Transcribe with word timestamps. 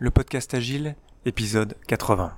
le 0.00 0.10
podcast 0.10 0.54
Agile, 0.54 0.94
épisode 1.26 1.76
80. 1.88 2.32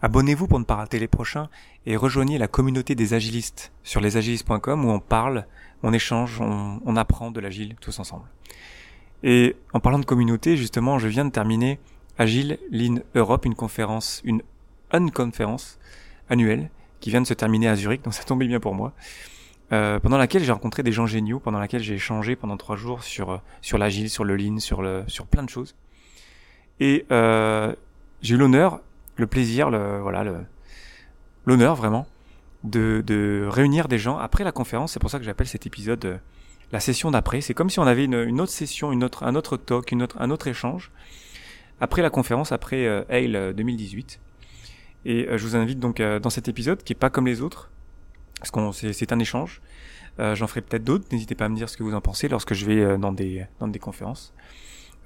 Abonnez-vous 0.00 0.46
pour 0.46 0.58
ne 0.58 0.64
pas 0.64 0.76
rater 0.76 0.98
les 0.98 1.08
prochains 1.08 1.50
et 1.84 1.94
rejoignez 1.94 2.38
la 2.38 2.48
communauté 2.48 2.94
des 2.94 3.12
agilistes 3.12 3.70
sur 3.82 4.00
lesagilistes.com 4.00 4.86
où 4.86 4.90
on 4.90 4.98
parle, 4.98 5.46
on 5.82 5.92
échange, 5.92 6.40
on, 6.40 6.96
apprend 6.96 7.30
de 7.30 7.38
l'agile 7.38 7.76
tous 7.82 7.98
ensemble. 7.98 8.24
Et 9.22 9.56
en 9.74 9.80
parlant 9.80 9.98
de 9.98 10.06
communauté, 10.06 10.56
justement, 10.56 10.98
je 10.98 11.06
viens 11.08 11.26
de 11.26 11.30
terminer 11.30 11.78
Agile 12.16 12.58
Lean 12.70 13.00
Europe, 13.14 13.44
une 13.44 13.54
conférence, 13.54 14.22
une 14.24 14.42
unconférence 14.90 15.78
annuelle 16.30 16.70
qui 17.00 17.10
vient 17.10 17.20
de 17.20 17.26
se 17.26 17.34
terminer 17.34 17.68
à 17.68 17.76
Zurich, 17.76 18.02
donc 18.02 18.14
ça 18.14 18.24
tombait 18.24 18.46
bien 18.46 18.60
pour 18.60 18.74
moi. 18.74 18.94
Euh, 19.72 20.00
pendant 20.00 20.16
laquelle 20.16 20.42
j'ai 20.42 20.52
rencontré 20.52 20.82
des 20.82 20.92
gens 20.92 21.06
géniaux, 21.06 21.40
pendant 21.40 21.58
laquelle 21.58 21.82
j'ai 21.82 21.94
échangé 21.94 22.36
pendant 22.36 22.56
trois 22.56 22.76
jours 22.76 23.04
sur 23.04 23.30
euh, 23.30 23.38
sur 23.60 23.78
l'agile, 23.78 24.08
sur 24.08 24.24
le 24.24 24.34
lean, 24.34 24.58
sur 24.58 24.82
le 24.82 25.04
sur 25.06 25.26
plein 25.26 25.44
de 25.44 25.50
choses. 25.50 25.76
Et 26.80 27.06
euh, 27.12 27.74
j'ai 28.22 28.34
eu 28.34 28.38
l'honneur, 28.38 28.80
le 29.16 29.26
plaisir, 29.26 29.70
le 29.70 30.00
voilà 30.00 30.24
le 30.24 30.36
l'honneur 31.46 31.74
vraiment 31.76 32.06
de 32.64 33.02
de 33.06 33.46
réunir 33.48 33.88
des 33.88 33.98
gens 33.98 34.18
après 34.18 34.44
la 34.44 34.52
conférence. 34.52 34.92
C'est 34.92 35.00
pour 35.00 35.10
ça 35.10 35.18
que 35.18 35.24
j'appelle 35.24 35.46
cet 35.48 35.66
épisode 35.66 36.04
euh, 36.04 36.16
la 36.72 36.80
session 36.80 37.10
d'après. 37.10 37.40
C'est 37.40 37.54
comme 37.54 37.70
si 37.70 37.78
on 37.80 37.86
avait 37.86 38.04
une, 38.04 38.14
une, 38.14 38.40
autre 38.40 38.52
session, 38.52 38.92
une 38.92 39.04
autre 39.04 39.24
un 39.24 39.34
autre 39.34 39.56
talk, 39.56 39.92
une 39.92 40.02
autre 40.02 40.16
un 40.20 40.30
autre 40.30 40.46
échange 40.46 40.90
après 41.80 42.02
la 42.02 42.10
conférence, 42.10 42.52
après 42.52 42.86
euh, 42.86 43.02
Hale 43.08 43.54
2018. 43.54 44.20
Et 45.06 45.26
je 45.30 45.46
vous 45.46 45.56
invite 45.56 45.78
donc 45.78 46.02
dans 46.02 46.28
cet 46.28 46.48
épisode 46.48 46.82
qui 46.82 46.92
est 46.92 46.96
pas 46.96 47.08
comme 47.08 47.26
les 47.26 47.40
autres 47.40 47.70
parce 48.40 48.50
qu'on 48.50 48.72
c'est 48.72 49.12
un 49.12 49.18
échange. 49.18 49.60
Euh, 50.18 50.34
J'en 50.34 50.46
ferai 50.46 50.62
peut-être 50.62 50.82
d'autres. 50.82 51.04
N'hésitez 51.12 51.34
pas 51.34 51.44
à 51.44 51.48
me 51.48 51.56
dire 51.56 51.68
ce 51.68 51.76
que 51.76 51.82
vous 51.82 51.94
en 51.94 52.00
pensez 52.00 52.28
lorsque 52.28 52.54
je 52.54 52.66
vais 52.66 52.80
euh, 52.80 52.96
dans 52.96 53.12
des 53.12 53.46
dans 53.60 53.68
des 53.68 53.78
conférences. 53.78 54.34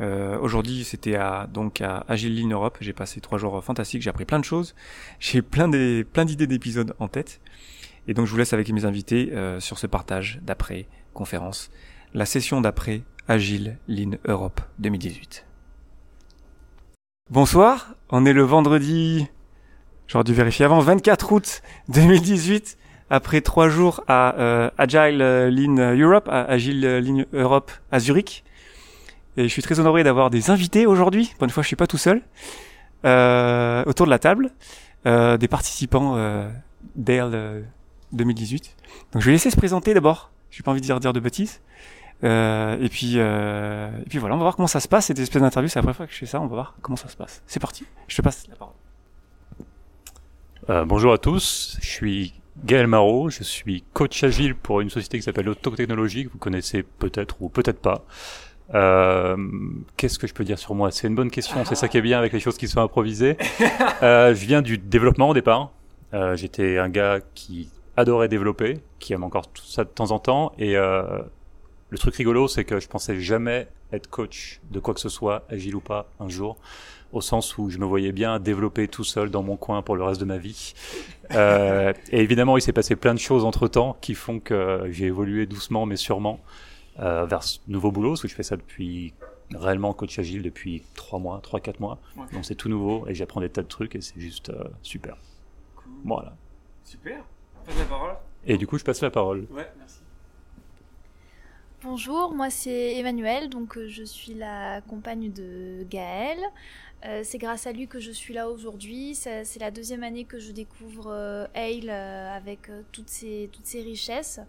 Euh, 0.01 0.39
Aujourd'hui, 0.39 0.85
c'était 0.85 1.15
à 1.17 1.47
donc 1.53 1.81
à 1.81 2.05
Agile 2.09 2.41
Lean 2.41 2.51
Europe. 2.51 2.79
J'ai 2.81 2.93
passé 2.93 3.21
trois 3.21 3.39
jours 3.39 3.63
fantastiques. 3.63 4.03
J'ai 4.03 4.11
appris 4.11 4.25
plein 4.25 4.39
de 4.39 4.45
choses. 4.45 4.75
J'ai 5.21 5.43
plein 5.43 5.69
des 5.69 6.05
plein 6.05 6.25
d'idées 6.25 6.47
d'épisodes 6.47 6.95
en 6.99 7.09
tête. 7.09 7.41
Et 8.07 8.15
donc, 8.15 8.27
je 8.27 8.33
vous 8.33 8.37
laisse 8.37 8.53
avec 8.53 8.71
mes 8.71 8.85
invités 8.85 9.31
euh, 9.33 9.61
sur 9.61 9.79
ce 9.79 9.87
partage 9.87 10.41
d'après 10.43 10.87
conférence, 11.15 11.71
la 12.13 12.27
session 12.27 12.61
d'après 12.61 13.03
Agile 13.29 13.79
Lean 13.89 14.19
Europe 14.27 14.61
2018. 14.81 15.47
Bonsoir. 17.31 17.95
On 18.11 18.27
est 18.27 18.33
le 18.33 18.43
vendredi. 18.43 19.27
J'aurais 20.07 20.25
dû 20.25 20.35
vérifier 20.35 20.67
avant. 20.67 20.81
24 20.81 21.33
août 21.33 21.63
2018 21.89 22.77
après 23.11 23.41
trois 23.41 23.69
jours 23.69 24.03
à 24.09 24.39
euh, 24.39 24.71
Agile 24.77 25.19
Lean 25.19 25.95
Europe, 25.95 26.29
à 26.29 26.43
Agile 26.43 26.99
Lean 26.99 27.25
Europe 27.33 27.71
à 27.91 28.01
Zurich. 28.01 28.45
Et 29.37 29.45
je 29.45 29.49
suis 29.49 29.63
très 29.63 29.81
honoré 29.81 30.05
d'avoir 30.05 30.31
des 30.31 30.51
invités 30.51 30.87
aujourd'hui. 30.87 31.33
Pour 31.39 31.45
une 31.45 31.51
fois, 31.51 31.63
je 31.63 31.69
suis 31.69 31.77
pas 31.77 31.87
tout 31.87 31.99
seul. 31.99 32.23
Euh, 33.05 33.83
autour 33.87 34.07
de 34.07 34.11
la 34.11 34.19
table, 34.19 34.51
euh, 35.07 35.37
des 35.37 35.49
participants 35.49 36.15
euh, 36.17 36.49
Dale 36.97 37.65
2018. 38.13 38.77
Donc 39.13 39.23
je 39.23 39.27
vais 39.27 39.33
laisser 39.33 39.51
se 39.51 39.57
présenter 39.57 39.93
d'abord. 39.93 40.31
J'ai 40.51 40.63
pas 40.63 40.71
envie 40.71 40.81
de 40.81 40.87
dire, 40.87 41.13
de 41.13 41.21
bêtises. 41.21 41.61
Euh, 42.23 42.79
et 42.81 42.89
puis, 42.89 43.15
euh, 43.17 43.91
et 44.01 44.09
puis 44.09 44.19
voilà, 44.19 44.35
on 44.35 44.39
va 44.39 44.45
voir 44.45 44.57
comment 44.57 44.69
ça 44.69 44.81
se 44.81 44.89
passe. 44.89 45.07
Cette 45.07 45.19
espèce 45.19 45.43
d'interview, 45.43 45.69
c'est 45.69 45.79
la 45.79 45.83
première 45.83 45.97
fois 45.97 46.07
que 46.07 46.13
je 46.13 46.19
fais 46.19 46.27
ça. 46.27 46.41
On 46.41 46.47
va 46.47 46.55
voir 46.55 46.77
comment 46.81 46.97
ça 46.97 47.09
se 47.09 47.17
passe. 47.17 47.43
C'est 47.47 47.61
parti. 47.61 47.85
Je 48.09 48.17
te 48.17 48.23
passe 48.23 48.47
la 48.49 48.57
parole. 48.57 48.75
Euh, 50.71 50.85
bonjour 50.85 51.13
à 51.13 51.19
tous. 51.19 51.77
Je 51.83 51.87
suis 51.87 52.35
Gaël 52.65 52.87
Marot, 52.87 53.31
je 53.31 53.43
suis 53.43 53.85
coach 53.93 54.23
agile 54.23 54.55
pour 54.55 54.81
une 54.81 54.89
société 54.89 55.19
qui 55.19 55.25
s'appelle 55.25 55.49
Auto 55.49 55.71
Technologie, 55.73 56.27
que 56.27 56.33
vous 56.33 56.39
connaissez 56.39 56.83
peut-être 56.83 57.37
ou 57.41 57.49
peut-être 57.49 57.81
pas. 57.81 58.05
Euh, 58.73 59.37
Qu'est-ce 59.97 60.19
que 60.19 60.27
je 60.27 60.33
peux 60.35 60.45
dire 60.45 60.59
sur 60.59 60.75
moi? 60.75 60.91
C'est 60.91 61.09
une 61.09 61.15
bonne 61.15 61.31
question, 61.31 61.65
c'est 61.65 61.75
ça 61.75 61.89
qui 61.89 61.99
est 61.99 62.03
bien 62.03 62.19
avec 62.19 62.33
les 62.33 62.41
choses 62.41 62.57
qui 62.57 62.69
sont 62.69 62.81
improvisées. 62.81 63.37
Euh, 64.03 64.35
je 64.35 64.47
viens 64.47 64.63
du 64.63 64.79
développement 64.79 65.31
au 65.31 65.35
départ. 65.35 65.71
Euh, 66.15 66.37
J'étais 66.37 66.79
un 66.79 66.89
gars 66.89 67.19
qui 67.35 67.71
adorait 67.97 68.29
développer, 68.29 68.81
qui 68.99 69.13
aime 69.13 69.25
encore 69.25 69.49
tout 69.49 69.65
ça 69.65 69.85
de 69.85 69.89
temps 69.89 70.11
en 70.11 70.19
temps. 70.19 70.53
Et 70.59 70.77
euh, 70.77 71.19
le 71.91 71.99
truc 71.99 72.15
rigolo, 72.17 72.49
c'est 72.49 72.65
que 72.65 72.81
je 72.81 72.89
pensais 72.89 73.21
jamais 73.21 73.69
être 73.93 74.09
coach 74.09 74.61
de 74.71 74.81
quoi 74.81 74.95
que 74.95 75.01
ce 75.01 75.09
soit, 75.09 75.45
agile 75.51 75.77
ou 75.77 75.81
pas, 75.81 76.11
un 76.21 76.29
jour 76.29 76.57
au 77.13 77.21
sens 77.21 77.57
où 77.59 77.71
je 77.71 77.79
me 77.79 77.85
voyais 77.85 78.11
bien 78.11 78.41
développer 78.41 78.89
tout 78.89 79.05
seul 79.05 79.31
dans 79.31 79.43
mon 79.45 79.57
coin 79.57 79.83
pour 79.83 79.95
le 79.95 80.03
reste 80.03 80.21
de 80.21 80.25
ma 80.25 80.37
vie. 80.37 80.75
Euh, 81.33 81.93
et 82.11 82.21
évidemment, 82.21 82.57
il 82.57 82.61
s'est 82.61 82.73
passé 82.73 82.97
plein 82.97 83.15
de 83.15 83.21
choses 83.21 83.45
entre 83.45 83.69
temps 83.69 83.97
qui 84.01 84.15
font 84.15 84.41
que 84.41 84.89
j'ai 84.91 85.07
évolué 85.07 85.47
doucement 85.47 85.87
mais 85.87 85.95
sûrement 85.97 86.41
euh, 86.99 87.27
vers 87.27 87.43
ce 87.43 87.59
nouveau 87.69 87.91
boulot, 87.91 88.11
parce 88.11 88.23
que 88.23 88.29
je 88.29 88.35
fais 88.35 88.43
ça 88.43 88.57
depuis 88.57 89.15
réellement 89.53 89.93
coach 89.93 90.19
agile 90.19 90.43
depuis 90.43 90.83
trois 90.95 91.19
mois, 91.19 91.41
trois 91.43 91.61
quatre 91.61 91.81
mois. 91.81 91.99
Donc 92.33 92.45
c'est 92.45 92.55
tout 92.55 92.69
nouveau 92.69 93.07
et 93.09 93.15
j'apprends 93.15 93.41
des 93.41 93.51
tas 93.51 93.63
de 93.63 93.69
trucs 93.69 93.95
et 93.95 94.01
c'est 94.01 94.19
juste 94.19 94.51
euh, 94.51 94.65
super. 94.83 95.17
Cool. 95.77 95.93
Voilà. 96.05 96.37
Super. 96.85 97.25
Passe 97.67 97.79
la 97.79 97.85
parole. 97.85 98.15
Et 98.47 98.57
du 98.59 98.67
coup, 98.67 98.79
je 98.79 98.85
passe 98.85 99.01
la 99.01 99.11
parole. 99.11 99.47
Ouais, 99.51 99.71
merci. 99.79 100.01
Bonjour, 101.83 102.35
moi 102.35 102.49
c'est 102.49 102.97
Emmanuel, 102.97 103.51
donc 103.51 103.77
euh, 103.77 103.89
je 103.89 104.05
suis 104.05 104.33
la 104.33 104.81
compagne 104.81 105.31
de 105.31 105.85
Gaël. 105.91 106.39
Euh, 107.05 107.21
c'est 107.23 107.37
grâce 107.37 107.67
à 107.67 107.73
lui 107.73 107.87
que 107.87 108.01
je 108.01 108.11
suis 108.11 108.33
là 108.33 108.49
aujourd'hui. 108.49 109.15
C'est 109.15 109.59
la 109.61 109.71
deuxième 109.71 110.03
année 110.03 110.25
que 110.25 110.39
je 110.39 110.53
découvre 110.53 111.09
euh, 111.09 111.47
Hale 111.55 111.91
euh, 111.91 112.35
avec 112.35 112.71
euh, 112.71 112.81
toutes, 112.93 113.11
ses, 113.11 113.51
toutes 113.53 113.67
ses 113.67 113.83
richesses. 113.83 114.41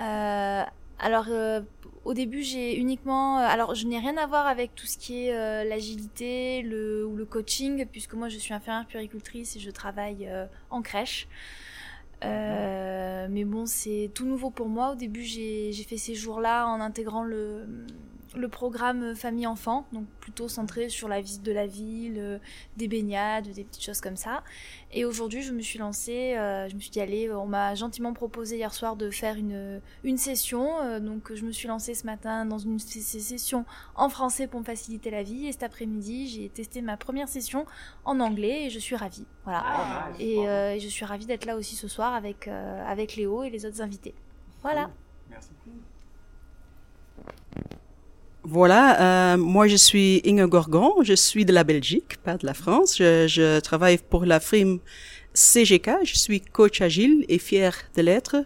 Euh, 0.00 0.62
alors, 0.98 1.26
au 2.04 2.14
début, 2.14 2.42
j'ai 2.42 2.76
uniquement. 2.76 3.38
alors, 3.38 3.74
je 3.74 3.86
n'ai 3.86 3.98
rien 3.98 4.16
à 4.16 4.26
voir 4.26 4.46
avec 4.46 4.74
tout 4.74 4.86
ce 4.86 4.98
qui 4.98 5.26
est 5.26 5.64
l'agilité 5.64 6.62
le, 6.62 7.04
ou 7.04 7.16
le 7.16 7.24
coaching, 7.24 7.86
puisque 7.86 8.14
moi 8.14 8.28
je 8.28 8.38
suis 8.38 8.54
infirmière 8.54 8.86
puéricultrice 8.86 9.56
et 9.56 9.60
je 9.60 9.70
travaille 9.70 10.30
en 10.70 10.82
crèche. 10.82 11.28
Euh, 12.24 13.26
mais 13.30 13.44
bon, 13.44 13.66
c'est 13.66 14.10
tout 14.14 14.26
nouveau 14.26 14.50
pour 14.50 14.68
moi. 14.68 14.92
Au 14.92 14.94
début, 14.94 15.22
j'ai 15.22 15.72
fait 15.72 15.96
ces 15.96 16.14
jours-là 16.14 16.66
en 16.66 16.80
intégrant 16.80 17.24
le, 17.24 17.66
le 18.36 18.48
programme 18.48 19.14
famille-enfant, 19.14 19.86
donc 19.92 20.06
plutôt 20.20 20.48
centré 20.48 20.88
sur 20.88 21.08
la 21.08 21.20
visite 21.20 21.42
de 21.42 21.52
la 21.52 21.66
ville, 21.66 22.18
euh, 22.18 22.38
des 22.76 22.88
baignades, 22.88 23.48
des 23.48 23.64
petites 23.64 23.84
choses 23.84 24.00
comme 24.00 24.16
ça. 24.16 24.42
Et 24.92 25.04
aujourd'hui, 25.04 25.42
je 25.42 25.52
me 25.52 25.60
suis 25.60 25.78
lancée, 25.78 26.34
euh, 26.36 26.68
je 26.68 26.74
me 26.74 26.80
suis 26.80 26.90
dit, 26.90 27.00
allez, 27.00 27.30
on 27.30 27.46
m'a 27.46 27.74
gentiment 27.74 28.12
proposé 28.12 28.56
hier 28.56 28.72
soir 28.72 28.96
de 28.96 29.10
faire 29.10 29.36
une, 29.36 29.80
une 30.04 30.18
session. 30.18 30.80
Euh, 30.82 31.00
donc, 31.00 31.32
je 31.34 31.44
me 31.44 31.52
suis 31.52 31.68
lancée 31.68 31.94
ce 31.94 32.06
matin 32.06 32.44
dans 32.44 32.58
une 32.58 32.78
session 32.78 33.64
en 33.94 34.08
français 34.08 34.46
pour 34.46 34.60
me 34.60 34.64
faciliter 34.64 35.10
la 35.10 35.22
vie. 35.22 35.46
Et 35.46 35.52
cet 35.52 35.62
après-midi, 35.62 36.28
j'ai 36.28 36.48
testé 36.48 36.82
ma 36.82 36.96
première 36.96 37.28
session 37.28 37.66
en 38.04 38.20
anglais 38.20 38.66
et 38.66 38.70
je 38.70 38.78
suis 38.78 38.96
ravie. 38.96 39.26
Voilà. 39.44 39.62
Ah, 39.64 40.08
et 40.18 40.48
euh, 40.48 40.78
je 40.78 40.88
suis 40.88 41.04
ravie 41.04 41.26
d'être 41.26 41.44
là 41.44 41.56
aussi 41.56 41.76
ce 41.76 41.88
soir 41.88 42.14
avec, 42.14 42.48
avec 42.48 43.16
Léo 43.16 43.42
et 43.42 43.50
les 43.50 43.66
autres 43.66 43.82
invités. 43.82 44.14
Voilà. 44.62 44.90
Merci. 45.30 45.50
Voilà, 48.44 49.34
euh, 49.34 49.36
moi 49.36 49.68
je 49.68 49.76
suis 49.76 50.20
Inge 50.26 50.48
Gorgon, 50.48 50.94
je 51.02 51.14
suis 51.14 51.44
de 51.44 51.52
la 51.52 51.62
Belgique, 51.62 52.16
pas 52.24 52.36
de 52.36 52.44
la 52.44 52.54
France. 52.54 52.96
Je, 52.98 53.28
je 53.28 53.60
travaille 53.60 53.98
pour 53.98 54.24
la 54.24 54.40
firme 54.40 54.80
CGK, 55.32 55.90
je 56.04 56.16
suis 56.16 56.40
coach 56.40 56.80
agile 56.80 57.24
et 57.28 57.38
fier 57.38 57.72
de 57.96 58.02
l'être 58.02 58.36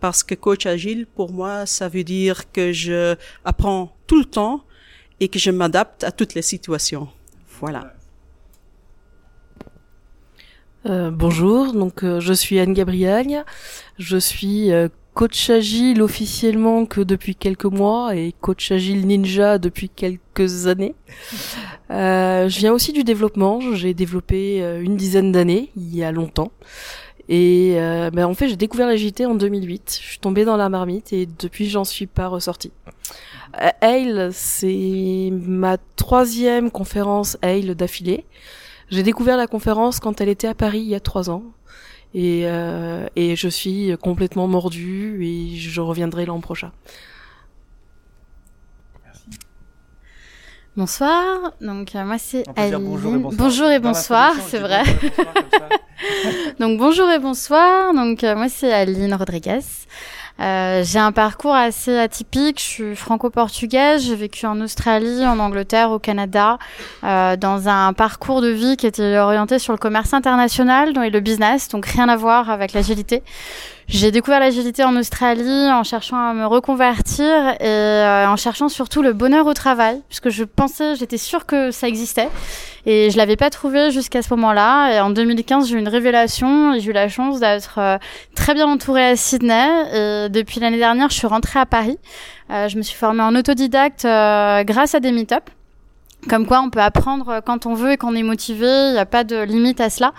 parce 0.00 0.22
que 0.22 0.34
coach 0.34 0.66
agile 0.66 1.06
pour 1.06 1.30
moi 1.30 1.66
ça 1.66 1.88
veut 1.88 2.04
dire 2.04 2.50
que 2.52 2.72
je 2.72 3.16
apprends 3.44 3.94
tout 4.06 4.18
le 4.18 4.24
temps 4.24 4.64
et 5.20 5.28
que 5.28 5.38
je 5.38 5.50
m'adapte 5.50 6.04
à 6.04 6.10
toutes 6.10 6.34
les 6.34 6.42
situations. 6.42 7.08
Voilà. 7.60 7.94
Euh, 10.86 11.10
bonjour, 11.10 11.72
donc 11.72 12.02
euh, 12.02 12.20
je 12.20 12.34
suis 12.34 12.58
Anne 12.58 12.74
Gabriel, 12.74 13.44
je 13.98 14.18
suis 14.18 14.70
euh, 14.70 14.88
coach 15.14 15.48
agile 15.48 16.02
officiellement 16.02 16.86
que 16.86 17.00
depuis 17.00 17.36
quelques 17.36 17.64
mois 17.64 18.16
et 18.16 18.34
coach 18.40 18.72
agile 18.72 19.06
ninja 19.06 19.58
depuis 19.58 19.88
quelques 19.88 20.66
années. 20.66 20.94
Euh, 21.90 22.48
je 22.48 22.58
viens 22.58 22.72
aussi 22.72 22.92
du 22.92 23.04
développement, 23.04 23.60
j'ai 23.74 23.94
développé 23.94 24.62
euh, 24.62 24.82
une 24.82 24.96
dizaine 24.96 25.32
d'années, 25.32 25.70
il 25.76 25.94
y 25.96 26.02
a 26.02 26.12
longtemps. 26.12 26.50
Et 27.28 27.76
euh, 27.76 28.10
ben 28.10 28.26
en 28.26 28.34
fait, 28.34 28.48
j'ai 28.48 28.56
découvert 28.56 28.86
l'agilité 28.86 29.24
en 29.24 29.34
2008. 29.34 29.98
Je 30.02 30.06
suis 30.08 30.18
tombée 30.18 30.44
dans 30.44 30.56
la 30.56 30.68
marmite 30.68 31.12
et 31.12 31.26
depuis, 31.26 31.68
j'en 31.68 31.84
suis 31.84 32.06
pas 32.06 32.28
ressortie. 32.28 32.72
Euh, 33.62 33.70
Hale, 33.80 34.30
c'est 34.32 35.30
ma 35.32 35.78
troisième 35.96 36.70
conférence 36.70 37.38
Hale 37.40 37.74
d'affilée. 37.74 38.24
J'ai 38.90 39.02
découvert 39.02 39.36
la 39.36 39.46
conférence 39.46 40.00
quand 40.00 40.20
elle 40.20 40.28
était 40.28 40.48
à 40.48 40.54
Paris 40.54 40.80
il 40.80 40.88
y 40.88 40.94
a 40.94 41.00
trois 41.00 41.30
ans. 41.30 41.44
Et, 42.14 42.42
euh, 42.44 43.06
et 43.16 43.34
je 43.34 43.48
suis 43.48 43.96
complètement 44.00 44.46
mordue 44.46 45.24
et 45.24 45.56
je 45.56 45.80
reviendrai 45.80 46.26
l'an 46.26 46.40
prochain. 46.40 46.70
Bonsoir, 50.76 51.52
donc 51.60 51.94
euh, 51.94 52.04
moi 52.04 52.18
c'est 52.18 52.42
Aline. 52.56 52.84
bonjour 52.84 53.14
et 53.14 53.18
bonsoir. 53.18 53.38
Bonjour 53.38 53.70
et 53.70 53.78
bonsoir, 53.78 54.34
c'est 54.48 54.58
vrai. 54.58 54.82
bonsoir, 54.82 55.68
donc 56.58 56.78
bonjour 56.80 57.08
et 57.10 57.20
bonsoir, 57.20 57.94
donc 57.94 58.24
euh, 58.24 58.34
moi 58.34 58.48
c'est 58.48 58.72
Aline 58.72 59.14
Rodriguez. 59.14 59.60
Euh, 60.40 60.82
j'ai 60.84 60.98
un 60.98 61.12
parcours 61.12 61.54
assez 61.54 61.96
atypique. 61.96 62.58
Je 62.58 62.64
suis 62.64 62.96
franco-portugaise. 62.96 64.04
J'ai 64.04 64.16
vécu 64.16 64.46
en 64.46 64.60
Australie, 64.60 65.24
en 65.26 65.38
Angleterre, 65.38 65.90
au 65.90 65.98
Canada, 65.98 66.58
euh, 67.04 67.36
dans 67.36 67.68
un 67.68 67.92
parcours 67.92 68.40
de 68.40 68.48
vie 68.48 68.76
qui 68.76 68.86
était 68.86 69.18
orienté 69.18 69.58
sur 69.58 69.72
le 69.72 69.78
commerce 69.78 70.12
international 70.12 70.92
et 71.04 71.10
le 71.10 71.20
business, 71.20 71.68
donc 71.68 71.86
rien 71.86 72.08
à 72.08 72.16
voir 72.16 72.50
avec 72.50 72.72
l'agilité. 72.72 73.22
J'ai 73.86 74.10
découvert 74.10 74.40
l'agilité 74.40 74.82
en 74.82 74.96
Australie 74.96 75.70
en 75.70 75.84
cherchant 75.84 76.16
à 76.16 76.32
me 76.32 76.46
reconvertir 76.46 77.26
et 77.60 77.66
euh, 77.66 78.26
en 78.26 78.36
cherchant 78.36 78.70
surtout 78.70 79.02
le 79.02 79.12
bonheur 79.12 79.46
au 79.46 79.52
travail, 79.52 80.00
puisque 80.08 80.30
je 80.30 80.44
pensais, 80.44 80.96
j'étais 80.96 81.18
sûre 81.18 81.44
que 81.44 81.70
ça 81.70 81.86
existait 81.86 82.28
et 82.86 83.10
je 83.10 83.16
l'avais 83.18 83.36
pas 83.36 83.50
trouvé 83.50 83.90
jusqu'à 83.90 84.22
ce 84.22 84.32
moment-là. 84.34 84.94
Et 84.94 85.00
en 85.00 85.10
2015, 85.10 85.68
j'ai 85.68 85.76
eu 85.76 85.78
une 85.78 85.88
révélation 85.88 86.72
et 86.72 86.80
j'ai 86.80 86.90
eu 86.90 86.94
la 86.94 87.08
chance 87.08 87.40
d'être 87.40 87.78
euh, 87.78 87.98
très 88.34 88.54
bien 88.54 88.66
entourée 88.66 89.06
à 89.06 89.16
Sydney. 89.16 90.26
Et 90.26 90.28
depuis 90.30 90.60
l'année 90.60 90.78
dernière, 90.78 91.10
je 91.10 91.16
suis 91.16 91.26
rentrée 91.26 91.58
à 91.58 91.66
Paris. 91.66 91.98
Euh, 92.50 92.68
je 92.68 92.78
me 92.78 92.82
suis 92.82 92.96
formée 92.96 93.22
en 93.22 93.34
autodidacte 93.36 94.02
grâce 94.02 94.94
à 94.94 95.00
des 95.00 95.12
meet-ups. 95.12 95.52
Comme 96.28 96.46
quoi, 96.46 96.60
on 96.62 96.70
peut 96.70 96.80
apprendre 96.80 97.40
quand 97.44 97.66
on 97.66 97.74
veut 97.74 97.92
et 97.92 97.96
qu'on 97.96 98.14
est 98.14 98.22
motivé. 98.22 98.66
Il 98.66 98.92
n'y 98.92 98.98
a 98.98 99.06
pas 99.06 99.24
de 99.24 99.42
limite 99.42 99.80
à 99.80 99.90
cela. 99.90 100.12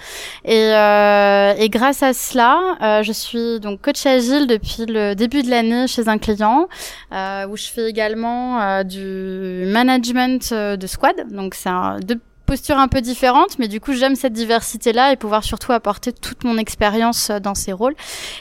Et, 0.44 0.74
euh, 0.74 1.54
et 1.58 1.70
grâce 1.70 2.04
à 2.04 2.14
cela, 2.14 2.78
euh, 2.82 3.04
je 3.04 3.12
suis 3.12 3.60
donc 3.60 3.82
coach 3.82 4.06
agile 4.06 4.48
depuis 4.48 4.86
le 4.88 5.14
début 5.16 5.42
de 5.42 5.50
l'année 5.50 5.88
chez 5.88 6.08
un 6.08 6.18
client, 6.18 6.68
euh, 7.12 7.48
où 7.48 7.58
je 7.58 7.66
fais 7.66 7.90
également 7.90 8.62
euh, 8.62 8.84
du 8.84 9.66
management 9.72 10.50
euh, 10.52 10.78
de 10.78 10.88
squad. 10.88 11.16
Donc 11.32 11.56
c'est 11.56 11.70
un, 11.70 12.00
deux 12.00 12.20
posture 12.46 12.78
un 12.78 12.88
peu 12.88 13.02
différente, 13.02 13.58
mais 13.60 13.68
du 13.68 13.80
coup 13.80 13.94
j'aime 13.94 14.16
cette 14.16 14.34
diversité-là 14.34 15.12
et 15.12 15.16
pouvoir 15.16 15.44
surtout 15.44 15.72
apporter 15.72 16.14
toute 16.14 16.44
mon 16.44 16.58
expérience 16.58 17.30
euh, 17.30 17.40
dans 17.40 17.56
ces 17.56 17.74
rôles. 17.74 17.96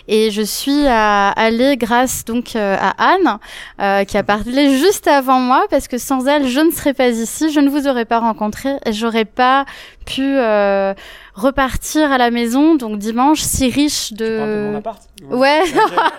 Et 0.09 0.31
je 0.31 0.43
suis 0.43 0.87
allée 0.87 1.77
grâce 1.77 2.25
donc 2.25 2.57
euh, 2.57 2.77
à 2.81 3.13
Anne, 3.13 3.39
euh, 3.81 4.05
qui 4.05 4.17
a 4.17 4.23
parlé 4.23 4.79
juste 4.79 5.07
avant 5.09 5.41
moi, 5.41 5.65
parce 5.71 5.89
que 5.89 5.99
sans 5.99 6.27
elle 6.27 6.49
je 6.49 6.61
ne 6.61 6.71
serais 6.71 6.95
pas 6.95 7.09
ici, 7.09 7.51
je 7.51 7.61
ne 7.61 7.69
vous 7.69 7.87
aurais 7.89 8.05
pas 8.05 8.21
rencontré 8.21 8.77
et 8.85 8.93
j'aurais 8.93 9.25
pas 9.25 9.65
pu 10.05 10.23
euh, 10.23 10.95
repartir 11.35 12.11
à 12.13 12.19
la 12.19 12.31
maison. 12.31 12.75
Donc 12.77 12.99
dimanche, 12.99 13.41
si 13.41 13.69
riche 13.71 14.13
de. 14.13 14.71
Mon 14.71 14.79
appart 14.79 15.03
Ouais, 15.31 15.63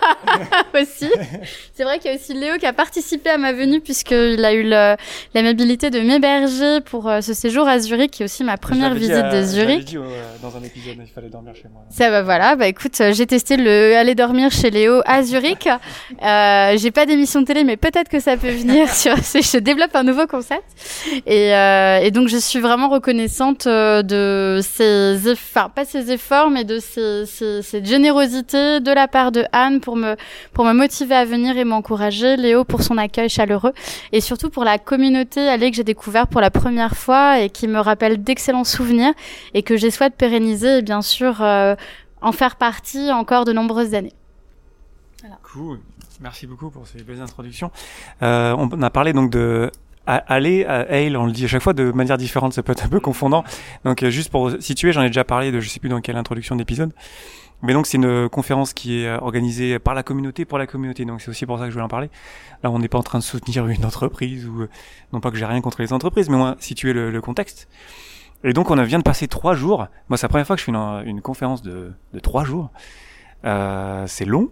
aussi. 0.81 1.09
C'est 1.75 1.83
vrai 1.83 1.99
qu'il 1.99 2.09
y 2.09 2.13
a 2.13 2.17
aussi 2.17 2.33
Léo 2.33 2.57
qui 2.57 2.65
a 2.65 2.73
participé 2.73 3.29
à 3.29 3.37
ma 3.37 3.53
venue 3.53 3.81
puisqu'il 3.81 4.43
a 4.43 4.53
eu 4.53 4.63
l'amabilité 5.33 5.89
de 5.89 5.99
m'héberger 5.99 6.81
pour 6.81 7.07
euh, 7.09 7.21
ce 7.21 7.33
séjour 7.33 7.67
à 7.67 7.77
Zurich, 7.79 8.11
qui 8.11 8.23
est 8.23 8.25
aussi 8.25 8.43
ma 8.43 8.57
première 8.57 8.93
visite 8.95 9.11
à- 9.15 9.35
de 9.35 9.43
Zurich. 9.43 9.85
dit, 9.85 9.97
euh, 9.97 10.01
dans 10.41 10.55
un 10.57 10.63
épisode, 10.63 10.95
il 10.99 11.11
fallait 11.13 11.29
dormir 11.29 11.53
chez 11.55 11.67
moi. 11.71 11.83
Ça 11.89 12.09
va, 12.09 12.23
voilà. 12.23 12.55
Bah 12.55 12.67
écoute, 12.67 12.99
euh, 13.01 13.13
j'ai 13.13 13.27
testé 13.27 13.57
le 13.57 13.95
aller 13.95 14.15
dormir 14.15 14.51
chez 14.51 14.69
Léo 14.71 15.01
à 15.05 15.23
Zurich. 15.23 15.67
Euh, 16.23 16.77
j'ai 16.77 16.91
pas 16.91 17.05
d'émission 17.05 17.41
de 17.41 17.45
télé, 17.45 17.63
mais 17.63 17.77
peut-être 17.77 18.09
que 18.09 18.19
ça 18.19 18.37
peut 18.37 18.49
venir 18.49 18.89
sur. 18.93 19.15
Je 19.17 19.57
développe 19.59 19.95
un 19.95 20.03
nouveau 20.03 20.25
concept. 20.27 20.63
Et, 21.27 21.49
et 21.49 22.11
donc 22.11 22.27
je 22.29 22.37
suis 22.37 22.59
vraiment 22.59 22.89
reconnaissante 22.89 23.67
de 23.67 24.59
ces, 24.63 25.04
eff- 25.13 25.33
enfin 25.33 25.69
pas 25.69 25.85
ces 25.85 26.11
efforts, 26.11 26.49
mais 26.49 26.63
de 26.63 26.79
cette 26.79 27.85
générosité 27.85 28.79
de 28.79 28.91
la 28.91 29.07
part 29.07 29.31
de 29.31 29.45
Anne 29.51 29.79
pour 29.79 29.95
me 29.95 30.15
pour 30.53 30.65
me 30.65 30.73
motiver 30.73 31.15
à 31.15 31.25
venir 31.25 31.57
et 31.57 31.63
m'encourager. 31.63 32.35
Léo 32.37 32.63
pour 32.63 32.81
son 32.81 32.97
accueil 32.97 33.29
chaleureux 33.29 33.73
et 34.11 34.21
surtout 34.21 34.49
pour 34.49 34.63
la 34.63 34.77
communauté 34.77 35.47
allée 35.47 35.69
que 35.69 35.77
j'ai 35.77 35.83
découvert 35.83 36.27
pour 36.27 36.41
la 36.41 36.49
première 36.49 36.95
fois 36.95 37.39
et 37.39 37.49
qui 37.49 37.67
me 37.67 37.79
rappelle 37.79 38.23
d'excellents 38.23 38.63
souvenirs 38.63 39.13
et 39.53 39.61
que 39.63 39.77
j'ai 39.77 39.91
souhaité 39.91 40.15
pérenniser 40.17 40.79
et 40.79 40.81
bien 40.81 41.01
sûr 41.01 41.41
euh, 41.41 41.75
en 42.21 42.31
faire 42.31 42.55
partie 42.55 43.11
encore 43.11 43.45
de 43.45 43.53
nombreuses 43.53 43.93
années. 43.93 44.13
Cool. 45.43 45.79
Merci 46.21 46.47
beaucoup 46.47 46.69
pour 46.69 46.87
ces 46.87 47.03
belles 47.03 47.21
introductions. 47.21 47.71
Euh, 48.21 48.55
on 48.57 48.81
a 48.81 48.89
parlé 48.89 49.11
donc 49.11 49.29
de 49.31 49.69
aller 50.07 50.65
à 50.65 50.81
Hale, 50.89 51.17
on 51.17 51.25
le 51.25 51.31
dit 51.31 51.45
à 51.45 51.47
chaque 51.47 51.61
fois 51.63 51.73
de 51.73 51.91
manière 51.91 52.17
différente, 52.17 52.53
ça 52.53 52.63
peut 52.63 52.71
être 52.73 52.85
un 52.85 52.89
peu 52.89 52.99
confondant. 52.99 53.43
Donc 53.83 54.03
euh, 54.03 54.09
juste 54.09 54.29
pour 54.31 54.51
situer, 54.59 54.91
j'en 54.91 55.01
ai 55.03 55.07
déjà 55.07 55.23
parlé 55.23 55.51
de 55.51 55.59
je 55.59 55.69
sais 55.69 55.79
plus 55.79 55.89
dans 55.89 56.01
quelle 56.01 56.17
introduction 56.17 56.55
d'épisode. 56.55 56.93
Mais 57.61 57.73
donc 57.73 57.87
c'est 57.87 57.97
une 57.97 58.29
conférence 58.29 58.73
qui 58.73 59.01
est 59.01 59.07
euh, 59.07 59.17
organisée 59.19 59.79
par 59.79 59.93
la 59.95 60.03
communauté 60.03 60.45
pour 60.45 60.57
la 60.57 60.67
communauté. 60.67 61.05
Donc 61.05 61.21
c'est 61.21 61.29
aussi 61.29 61.45
pour 61.45 61.57
ça 61.57 61.63
que 61.65 61.69
je 61.69 61.73
voulais 61.75 61.85
en 61.85 61.89
parler. 61.89 62.09
Là, 62.63 62.69
on 62.69 62.79
n'est 62.79 62.87
pas 62.89 62.97
en 62.99 63.03
train 63.03 63.17
de 63.19 63.23
soutenir 63.23 63.65
une 63.67 63.85
entreprise 63.85 64.45
ou 64.47 64.63
euh, 64.63 64.69
non 65.13 65.19
pas 65.21 65.31
que 65.31 65.37
j'ai 65.37 65.45
rien 65.45 65.61
contre 65.61 65.81
les 65.81 65.91
entreprises, 65.93 66.29
mais 66.29 66.37
moins 66.37 66.55
situer 66.59 66.93
le, 66.93 67.09
le 67.11 67.21
contexte. 67.21 67.67
Et 68.43 68.53
donc 68.53 68.69
on 68.69 68.77
a- 68.77 68.83
vient 68.83 68.99
de 68.99 69.03
passer 69.03 69.27
trois 69.27 69.55
jours. 69.55 69.87
Moi, 70.09 70.17
c'est 70.17 70.25
la 70.25 70.29
première 70.29 70.45
fois 70.45 70.55
que 70.55 70.59
je 70.59 70.65
fais 70.65 70.71
une, 70.71 71.03
une 71.07 71.21
conférence 71.21 71.61
de, 71.63 71.93
de 72.13 72.19
trois 72.19 72.43
jours. 72.43 72.69
Euh, 73.45 74.03
c'est 74.07 74.25
long. 74.25 74.49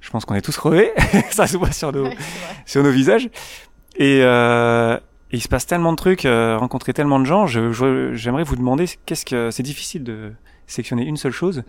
Je 0.00 0.10
pense 0.10 0.24
qu'on 0.24 0.34
est 0.34 0.40
tous 0.40 0.56
crevés. 0.56 0.92
ça 1.30 1.46
se 1.46 1.56
voit 1.56 1.72
sur 1.72 1.92
nos, 1.92 2.08
sur 2.66 2.82
nos 2.82 2.90
visages. 2.90 3.28
Et, 4.00 4.20
euh, 4.24 4.96
et 5.30 5.36
il 5.36 5.40
se 5.42 5.48
passe 5.48 5.66
tellement 5.66 5.92
de 5.92 5.96
trucs, 5.96 6.24
euh, 6.24 6.56
rencontrer 6.58 6.92
tellement 6.92 7.20
de 7.20 7.24
gens. 7.26 7.46
Je, 7.46 7.70
je- 7.70 8.14
j'aimerais 8.14 8.42
vous 8.44 8.56
demander, 8.56 8.86
qu'est-ce 9.06 9.24
que 9.24 9.50
c'est 9.50 9.62
difficile 9.62 10.02
de 10.02 10.32
sélectionner 10.66 11.04
une 11.04 11.16
seule 11.16 11.32
chose. 11.32 11.62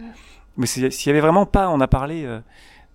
Mais 0.57 0.65
c'est- 0.65 0.89
s'il 0.91 1.09
y 1.09 1.11
avait 1.11 1.21
vraiment 1.21 1.45
pas, 1.45 1.69
on 1.69 1.79
a 1.81 1.87
parlé 1.87 2.23
euh, 2.25 2.39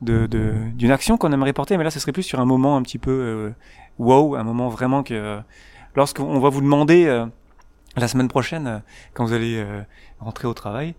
de, 0.01 0.27
de- 0.27 0.55
d'une 0.75 0.91
action 0.91 1.17
qu'on 1.19 1.33
aimerait 1.33 1.53
porter, 1.53 1.77
mais 1.77 1.85
là, 1.85 1.91
ce 1.91 2.01
serait 2.01 2.13
plus 2.13 2.23
sur 2.23 2.41
un 2.41 2.45
moment 2.47 2.77
un 2.77 2.83
petit 2.83 2.99
peu 2.99 3.11
euh, 3.11 3.51
wow, 3.99 4.35
un 4.37 4.43
moment 4.43 4.69
vraiment 4.69 5.03
que 5.03 5.39
lorsqu'on 5.95 6.39
va 6.41 6.49
vous 6.49 6.61
demander 6.63 7.07
euh, 7.07 7.27
la 7.97 8.09
semaine 8.09 8.29
prochaine, 8.29 8.67
euh, 8.67 8.79
quand 9.15 9.25
vous 9.27 9.33
allez 9.35 9.57
euh, 9.59 9.83
rentrer 10.19 10.49
au 10.49 10.55
travail, 10.55 10.95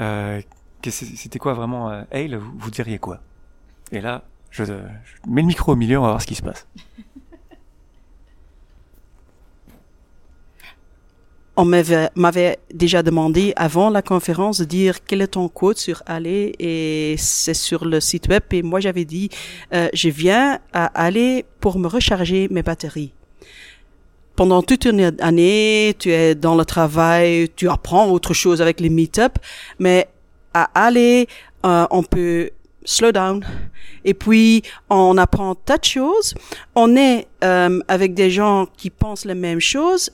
euh, 0.00 0.40
c'était 0.88 1.38
quoi 1.38 1.54
vraiment 1.54 1.90
euh, 1.90 2.02
Hale, 2.12 2.36
vous, 2.36 2.52
vous 2.58 2.70
diriez 2.70 2.98
quoi? 2.98 3.20
Et 3.92 4.00
là, 4.00 4.22
je, 4.50 4.64
je 4.64 4.72
mets 5.28 5.42
le 5.42 5.46
micro 5.48 5.72
au 5.72 5.76
milieu, 5.76 5.98
on 5.98 6.02
va 6.02 6.08
voir 6.08 6.22
ce 6.22 6.26
qui 6.26 6.34
se 6.34 6.42
passe. 6.42 6.66
On 11.56 11.64
m'avait 11.64 12.58
déjà 12.72 13.04
demandé 13.04 13.52
avant 13.54 13.88
la 13.88 14.02
conférence 14.02 14.58
de 14.58 14.64
dire 14.64 15.04
quel 15.04 15.22
est 15.22 15.28
ton 15.28 15.48
code 15.48 15.78
sur 15.78 16.02
aller 16.04 16.52
et 16.58 17.14
c'est 17.16 17.54
sur 17.54 17.84
le 17.84 18.00
site 18.00 18.26
web 18.26 18.42
et 18.50 18.62
moi 18.62 18.80
j'avais 18.80 19.04
dit 19.04 19.30
euh, 19.72 19.88
je 19.92 20.08
viens 20.08 20.58
à 20.72 20.86
aller 20.86 21.44
pour 21.60 21.78
me 21.78 21.86
recharger 21.86 22.48
mes 22.50 22.64
batteries. 22.64 23.12
Pendant 24.34 24.62
toute 24.62 24.84
une 24.84 25.14
année, 25.20 25.94
tu 25.96 26.10
es 26.10 26.34
dans 26.34 26.56
le 26.56 26.64
travail, 26.64 27.48
tu 27.54 27.68
apprends 27.68 28.10
autre 28.10 28.34
chose 28.34 28.60
avec 28.60 28.80
les 28.80 28.90
meet-up, 28.90 29.38
mais 29.78 30.08
à 30.52 30.70
aller, 30.74 31.28
euh, 31.64 31.86
on 31.92 32.02
peut 32.02 32.50
slow 32.84 33.12
down 33.12 33.46
et 34.04 34.12
puis 34.12 34.62
on 34.90 35.16
apprend 35.18 35.54
tas 35.54 35.78
de 35.78 35.84
choses. 35.84 36.34
On 36.74 36.96
est 36.96 37.28
euh, 37.44 37.80
avec 37.86 38.14
des 38.14 38.30
gens 38.30 38.66
qui 38.76 38.90
pensent 38.90 39.24
les 39.24 39.36
mêmes 39.36 39.60
choses 39.60 40.10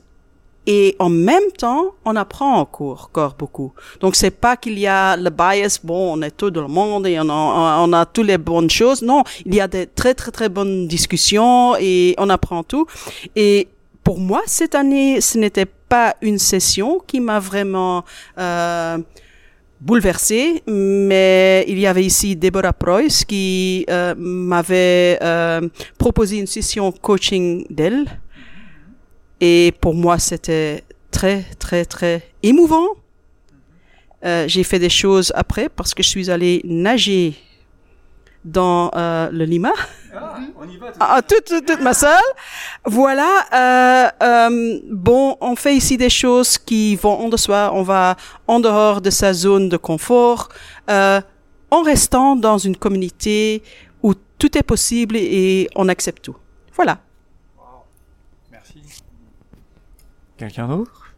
et 0.66 0.94
en 0.98 1.08
même 1.08 1.50
temps, 1.56 1.94
on 2.04 2.16
apprend 2.16 2.58
encore, 2.58 3.08
encore 3.10 3.34
beaucoup. 3.38 3.72
Donc 4.00 4.14
c'est 4.14 4.30
pas 4.30 4.56
qu'il 4.56 4.78
y 4.78 4.86
a 4.86 5.16
le 5.16 5.30
bias, 5.30 5.80
bon, 5.82 6.18
on 6.18 6.22
est 6.22 6.30
tout 6.30 6.50
dans 6.50 6.62
le 6.62 6.68
monde 6.68 7.06
et 7.06 7.18
on 7.18 7.28
a, 7.28 7.78
on 7.80 7.92
a 7.92 8.06
toutes 8.06 8.26
les 8.26 8.38
bonnes 8.38 8.70
choses. 8.70 9.02
Non, 9.02 9.24
il 9.46 9.54
y 9.54 9.60
a 9.60 9.68
des 9.68 9.86
très 9.86 10.14
très 10.14 10.30
très 10.30 10.48
bonnes 10.48 10.86
discussions 10.86 11.76
et 11.78 12.14
on 12.18 12.28
apprend 12.28 12.62
tout. 12.62 12.86
Et 13.34 13.68
pour 14.04 14.18
moi, 14.18 14.42
cette 14.46 14.74
année, 14.74 15.20
ce 15.20 15.38
n'était 15.38 15.66
pas 15.66 16.14
une 16.20 16.38
session 16.38 17.00
qui 17.06 17.20
m'a 17.20 17.40
vraiment 17.40 18.04
euh, 18.38 18.98
bouleversée, 19.80 20.62
mais 20.66 21.64
il 21.68 21.78
y 21.78 21.86
avait 21.86 22.04
ici 22.04 22.36
Deborah 22.36 22.72
Preuss 22.72 23.24
qui 23.24 23.86
euh, 23.90 24.14
m'avait 24.16 25.18
euh, 25.22 25.68
proposé 25.98 26.38
une 26.38 26.46
session 26.46 26.92
coaching 26.92 27.66
d'elle. 27.70 28.04
Et 29.40 29.72
pour 29.80 29.94
moi, 29.94 30.18
c'était 30.18 30.84
très, 31.10 31.44
très, 31.58 31.84
très 31.84 32.22
émouvant. 32.42 32.88
Euh, 34.24 34.46
j'ai 34.48 34.64
fait 34.64 34.78
des 34.78 34.90
choses 34.90 35.32
après 35.34 35.68
parce 35.68 35.94
que 35.94 36.02
je 36.02 36.08
suis 36.08 36.30
allée 36.30 36.60
nager 36.64 37.34
dans 38.44 38.90
euh, 38.94 39.30
le 39.30 39.44
Lima. 39.44 39.72
on 40.58 40.68
y 40.68 40.76
va. 40.76 40.92
Ah, 40.98 41.22
toute, 41.22 41.44
toute, 41.44 41.66
toute 41.66 41.80
ma 41.80 41.92
salle. 41.92 42.22
Voilà. 42.84 43.28
Euh, 43.52 44.10
euh, 44.22 44.80
bon, 44.90 45.36
on 45.40 45.56
fait 45.56 45.76
ici 45.76 45.96
des 45.96 46.10
choses 46.10 46.58
qui 46.58 46.96
vont 46.96 47.18
en 47.18 47.28
de 47.28 47.36
soi. 47.36 47.70
On 47.74 47.82
va 47.82 48.16
en 48.46 48.60
dehors 48.60 49.00
de 49.00 49.10
sa 49.10 49.32
zone 49.32 49.68
de 49.68 49.76
confort, 49.76 50.48
euh, 50.90 51.20
en 51.70 51.82
restant 51.82 52.36
dans 52.36 52.58
une 52.58 52.76
communauté 52.76 53.62
où 54.02 54.14
tout 54.38 54.56
est 54.56 54.62
possible 54.62 55.16
et 55.16 55.68
on 55.76 55.88
accepte 55.88 56.22
tout. 56.22 56.36
Voilà. 56.74 56.98
Merci. 58.50 58.82
Quelqu'un 60.40 60.68
d'autre? 60.68 61.14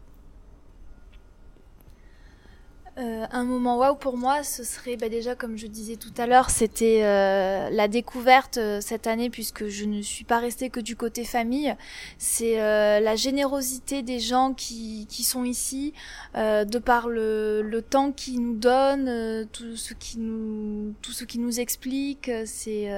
Euh, 2.97 3.25
un 3.31 3.45
moment 3.45 3.77
waouh 3.77 3.95
pour 3.95 4.17
moi, 4.17 4.43
ce 4.43 4.65
serait 4.65 4.97
bah, 4.97 5.07
déjà 5.07 5.33
comme 5.33 5.57
je 5.57 5.67
disais 5.67 5.95
tout 5.95 6.11
à 6.17 6.27
l'heure, 6.27 6.49
c'était 6.49 7.05
euh, 7.05 7.69
la 7.69 7.87
découverte 7.87 8.57
euh, 8.57 8.81
cette 8.81 9.07
année 9.07 9.29
puisque 9.29 9.67
je 9.67 9.85
ne 9.85 10.01
suis 10.01 10.25
pas 10.25 10.39
restée 10.39 10.69
que 10.69 10.81
du 10.81 10.97
côté 10.97 11.23
famille. 11.23 11.73
C'est 12.17 12.57
la 12.57 13.15
générosité 13.15 14.01
des 14.01 14.19
gens 14.19 14.53
qui, 14.53 15.07
sont 15.23 15.45
ici, 15.45 15.93
de 16.35 16.77
par 16.79 17.07
le, 17.07 17.61
le 17.61 17.81
temps 17.81 18.11
qu'ils 18.11 18.41
nous 18.41 18.57
donnent, 18.57 19.47
tout 19.53 19.77
ce 19.77 19.93
qui 19.93 20.19
nous 20.19 20.95
tout 21.01 21.13
ce 21.13 21.23
qui 21.23 21.39
nous 21.39 21.61
explique. 21.61 22.29
C'est 22.45 22.91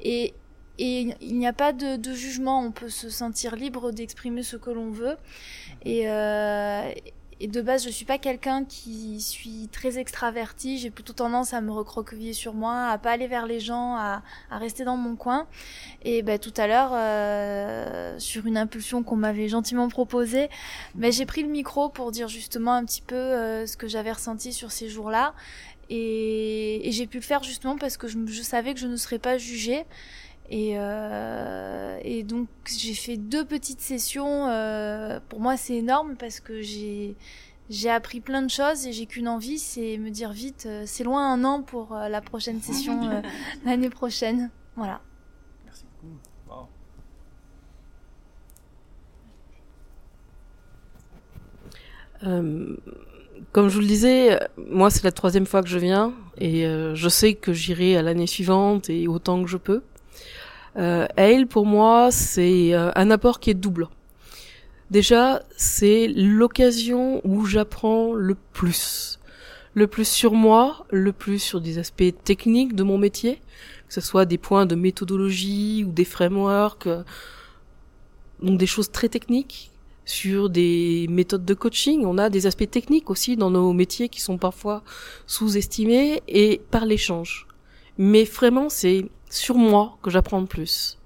et 0.00 0.34
et 0.78 1.14
il 1.20 1.38
n'y 1.38 1.46
a 1.46 1.52
pas 1.52 1.72
de, 1.72 1.96
de, 1.96 2.12
jugement, 2.12 2.60
on 2.60 2.72
peut 2.72 2.88
se 2.88 3.08
sentir 3.08 3.54
libre 3.54 3.92
d'exprimer 3.92 4.42
ce 4.42 4.56
que 4.56 4.70
l'on 4.70 4.90
veut. 4.90 5.16
Et, 5.84 6.08
euh, 6.10 6.90
et 7.40 7.46
de 7.46 7.60
base, 7.60 7.84
je 7.84 7.90
suis 7.90 8.04
pas 8.04 8.18
quelqu'un 8.18 8.64
qui 8.64 9.20
suis 9.20 9.68
très 9.70 9.98
extraverti. 9.98 10.78
J'ai 10.78 10.90
plutôt 10.90 11.12
tendance 11.12 11.52
à 11.52 11.60
me 11.60 11.70
recroqueviller 11.70 12.32
sur 12.32 12.54
moi, 12.54 12.88
à 12.88 12.98
pas 12.98 13.12
aller 13.12 13.26
vers 13.26 13.46
les 13.46 13.60
gens, 13.60 13.96
à, 13.96 14.22
à 14.50 14.58
rester 14.58 14.84
dans 14.84 14.96
mon 14.96 15.14
coin. 15.14 15.46
Et 16.02 16.22
ben, 16.22 16.38
tout 16.38 16.54
à 16.56 16.66
l'heure, 16.66 16.90
euh, 16.92 18.18
sur 18.18 18.46
une 18.46 18.56
impulsion 18.56 19.02
qu'on 19.02 19.16
m'avait 19.16 19.48
gentiment 19.48 19.88
proposée, 19.88 20.48
ben, 20.94 21.12
j'ai 21.12 21.26
pris 21.26 21.42
le 21.42 21.48
micro 21.48 21.88
pour 21.88 22.12
dire 22.12 22.28
justement 22.28 22.72
un 22.72 22.84
petit 22.84 23.02
peu 23.02 23.14
euh, 23.14 23.66
ce 23.66 23.76
que 23.76 23.88
j'avais 23.88 24.12
ressenti 24.12 24.52
sur 24.52 24.72
ces 24.72 24.88
jours-là. 24.88 25.34
Et, 25.90 26.88
et 26.88 26.92
j'ai 26.92 27.06
pu 27.06 27.18
le 27.18 27.22
faire 27.22 27.42
justement 27.42 27.76
parce 27.76 27.96
que 27.96 28.08
je, 28.08 28.16
je 28.26 28.42
savais 28.42 28.74
que 28.74 28.80
je 28.80 28.86
ne 28.86 28.96
serais 28.96 29.18
pas 29.18 29.38
jugée. 29.38 29.84
Et, 30.50 30.74
euh, 30.76 31.98
et 32.02 32.22
donc 32.22 32.48
j'ai 32.66 32.94
fait 32.94 33.16
deux 33.16 33.44
petites 33.44 33.80
sessions. 33.80 34.48
Euh, 34.48 35.20
pour 35.28 35.40
moi, 35.40 35.56
c'est 35.56 35.76
énorme 35.76 36.16
parce 36.16 36.40
que 36.40 36.62
j'ai 36.62 37.16
j'ai 37.70 37.88
appris 37.88 38.20
plein 38.20 38.42
de 38.42 38.50
choses 38.50 38.86
et 38.86 38.92
j'ai 38.92 39.06
qu'une 39.06 39.26
envie, 39.26 39.58
c'est 39.58 39.96
me 39.96 40.10
dire 40.10 40.32
vite, 40.32 40.66
euh, 40.66 40.82
c'est 40.86 41.02
loin 41.02 41.32
un 41.32 41.44
an 41.44 41.62
pour 41.62 41.94
euh, 41.94 42.08
la 42.08 42.20
prochaine 42.20 42.60
session 42.60 43.08
euh, 43.08 43.22
l'année 43.64 43.88
prochaine. 43.88 44.50
Voilà. 44.76 45.00
Merci 45.64 45.84
beaucoup. 46.02 46.18
Wow. 46.50 46.68
Comme 53.52 53.68
je 53.68 53.74
vous 53.74 53.80
le 53.80 53.86
disais, 53.86 54.38
moi 54.58 54.90
c'est 54.90 55.04
la 55.04 55.12
troisième 55.12 55.46
fois 55.46 55.62
que 55.62 55.68
je 55.68 55.78
viens 55.78 56.12
et 56.38 56.66
euh, 56.66 56.94
je 56.94 57.08
sais 57.08 57.34
que 57.34 57.52
j'irai 57.52 57.96
à 57.96 58.02
l'année 58.02 58.26
suivante 58.26 58.90
et 58.90 59.08
autant 59.08 59.42
que 59.42 59.48
je 59.48 59.56
peux. 59.56 59.82
Euh, 60.76 61.06
Ale, 61.16 61.46
pour 61.46 61.66
moi, 61.66 62.10
c'est 62.10 62.74
euh, 62.74 62.90
un 62.96 63.10
apport 63.10 63.40
qui 63.40 63.50
est 63.50 63.54
double. 63.54 63.88
Déjà, 64.90 65.42
c'est 65.56 66.08
l'occasion 66.08 67.20
où 67.24 67.46
j'apprends 67.46 68.12
le 68.12 68.36
plus. 68.52 69.18
Le 69.74 69.86
plus 69.86 70.06
sur 70.06 70.34
moi, 70.34 70.86
le 70.90 71.12
plus 71.12 71.38
sur 71.38 71.60
des 71.60 71.78
aspects 71.78 72.14
techniques 72.24 72.74
de 72.74 72.82
mon 72.82 72.98
métier, 72.98 73.40
que 73.88 73.94
ce 73.94 74.00
soit 74.00 74.24
des 74.24 74.38
points 74.38 74.66
de 74.66 74.74
méthodologie 74.74 75.84
ou 75.86 75.90
des 75.90 76.04
frameworks, 76.04 76.86
euh, 76.86 77.02
donc 78.42 78.58
des 78.58 78.66
choses 78.66 78.90
très 78.90 79.08
techniques, 79.08 79.72
sur 80.04 80.50
des 80.50 81.06
méthodes 81.08 81.44
de 81.44 81.54
coaching. 81.54 82.04
On 82.04 82.18
a 82.18 82.30
des 82.30 82.46
aspects 82.46 82.70
techniques 82.70 83.10
aussi 83.10 83.36
dans 83.36 83.50
nos 83.50 83.72
métiers 83.72 84.08
qui 84.08 84.20
sont 84.20 84.38
parfois 84.38 84.82
sous-estimés 85.26 86.22
et 86.28 86.60
par 86.70 86.84
l'échange. 86.84 87.46
Mais 87.96 88.24
vraiment, 88.24 88.68
c'est 88.68 89.06
sur 89.34 89.56
moi 89.56 89.98
que 90.02 90.10
j'apprends 90.10 90.40
le 90.40 90.46
plus. 90.46 90.98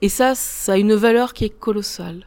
Et 0.00 0.08
ça, 0.08 0.34
ça 0.34 0.72
a 0.72 0.76
une 0.76 0.94
valeur 0.94 1.32
qui 1.32 1.44
est 1.44 1.50
colossale. 1.58 2.26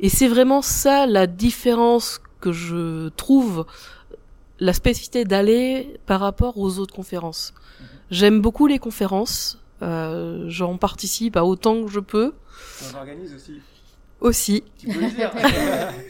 Et 0.00 0.08
c'est 0.08 0.28
vraiment 0.28 0.60
ça 0.60 1.06
la 1.06 1.26
différence 1.26 2.20
que 2.40 2.52
je 2.52 3.08
trouve, 3.10 3.64
la 4.60 4.72
spécificité 4.72 5.24
d'aller 5.24 5.98
par 6.04 6.20
rapport 6.20 6.58
aux 6.58 6.78
autres 6.78 6.94
conférences. 6.94 7.54
J'aime 8.10 8.40
beaucoup 8.40 8.66
les 8.66 8.78
conférences, 8.78 9.58
euh, 9.82 10.44
j'en 10.48 10.76
participe 10.76 11.36
à 11.36 11.44
autant 11.44 11.84
que 11.84 11.90
je 11.90 12.00
peux. 12.00 12.34
On 12.92 12.96
organise 12.98 13.34
aussi. 13.34 13.60
Aussi. 14.20 14.64
Tu 14.78 14.88
peux 14.88 15.00
le 15.00 15.10
dire. 15.10 15.32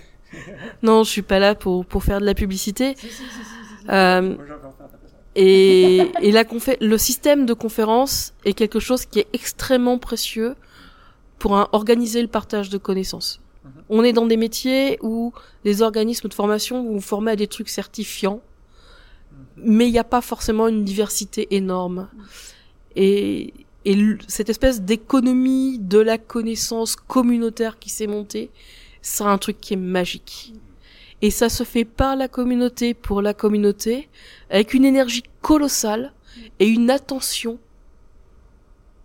non, 0.82 1.04
je 1.04 1.10
suis 1.10 1.22
pas 1.22 1.38
là 1.38 1.54
pour, 1.54 1.86
pour 1.86 2.02
faire 2.02 2.20
de 2.20 2.26
la 2.26 2.34
publicité. 2.34 2.94
si, 2.96 3.08
si, 3.08 3.14
si, 3.14 3.22
si, 3.22 3.24
si, 3.24 3.32
si. 3.32 3.86
Euh, 3.88 4.34
Moi, 4.34 4.44
Et, 5.38 6.10
et 6.22 6.32
la 6.32 6.44
confé- 6.44 6.78
le 6.80 6.96
système 6.98 7.44
de 7.44 7.52
conférence 7.52 8.32
est 8.46 8.54
quelque 8.54 8.80
chose 8.80 9.04
qui 9.04 9.18
est 9.20 9.26
extrêmement 9.34 9.98
précieux 9.98 10.54
pour 11.38 11.56
un- 11.56 11.68
organiser 11.72 12.22
le 12.22 12.28
partage 12.28 12.70
de 12.70 12.78
connaissances. 12.78 13.40
Mhm. 13.64 13.70
On 13.90 14.02
est 14.02 14.14
dans 14.14 14.24
des 14.26 14.38
métiers 14.38 14.98
où 15.02 15.32
les 15.64 15.82
organismes 15.82 16.28
de 16.28 16.34
formation 16.34 16.82
vont 16.82 16.94
vous 16.94 17.00
former 17.00 17.32
à 17.32 17.36
des 17.36 17.46
trucs 17.48 17.68
certifiants, 17.68 18.40
mais 19.58 19.86
il 19.88 19.92
n'y 19.92 19.98
a 19.98 20.04
pas 20.04 20.22
forcément 20.22 20.68
une 20.68 20.84
diversité 20.84 21.48
énorme. 21.54 22.08
Et, 22.94 23.52
et 23.84 23.94
cette 24.28 24.48
espèce 24.48 24.80
d'économie 24.80 25.78
de 25.78 25.98
la 25.98 26.16
connaissance 26.16 26.96
communautaire 26.96 27.78
qui 27.78 27.90
s'est 27.90 28.06
montée, 28.06 28.50
c'est 29.02 29.24
un 29.24 29.36
truc 29.38 29.60
qui 29.60 29.74
est 29.74 29.76
magique. 29.76 30.54
Et 31.22 31.30
ça 31.30 31.48
se 31.48 31.64
fait 31.64 31.84
par 31.84 32.16
la 32.16 32.28
communauté, 32.28 32.94
pour 32.94 33.22
la 33.22 33.34
communauté, 33.34 34.08
avec 34.50 34.74
une 34.74 34.84
énergie 34.84 35.24
colossale 35.40 36.12
et 36.58 36.68
une 36.68 36.90
attention 36.90 37.58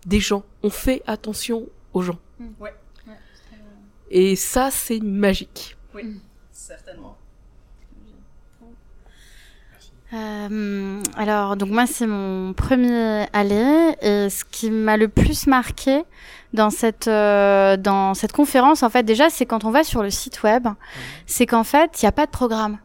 des 0.06 0.20
gens. 0.20 0.44
On 0.62 0.70
fait 0.70 1.02
attention 1.06 1.68
aux 1.94 2.02
gens. 2.02 2.18
Ouais. 2.60 2.74
Et 4.10 4.36
ça, 4.36 4.70
c'est 4.70 5.00
magique. 5.00 5.76
Certainement. 6.50 7.16
Euh, 10.12 11.02
alors, 11.16 11.56
donc 11.56 11.70
moi, 11.70 11.86
c'est 11.86 12.06
mon 12.06 12.52
premier 12.52 13.24
aller 13.32 13.94
et 14.02 14.28
ce 14.28 14.44
qui 14.44 14.70
m'a 14.70 14.98
le 14.98 15.08
plus 15.08 15.46
marqué 15.46 16.02
dans 16.52 16.70
cette 16.70 17.08
euh, 17.08 17.76
dans 17.76 18.14
cette 18.14 18.32
conférence, 18.32 18.82
en 18.82 18.90
fait, 18.90 19.02
déjà, 19.02 19.30
c'est 19.30 19.46
quand 19.46 19.64
on 19.64 19.70
va 19.70 19.84
sur 19.84 20.02
le 20.02 20.10
site 20.10 20.42
web, 20.42 20.68
c'est 21.26 21.46
qu'en 21.46 21.64
fait, 21.64 22.00
il 22.00 22.04
n'y 22.04 22.08
a 22.08 22.12
pas 22.12 22.26
de 22.26 22.30
programme. 22.30 22.78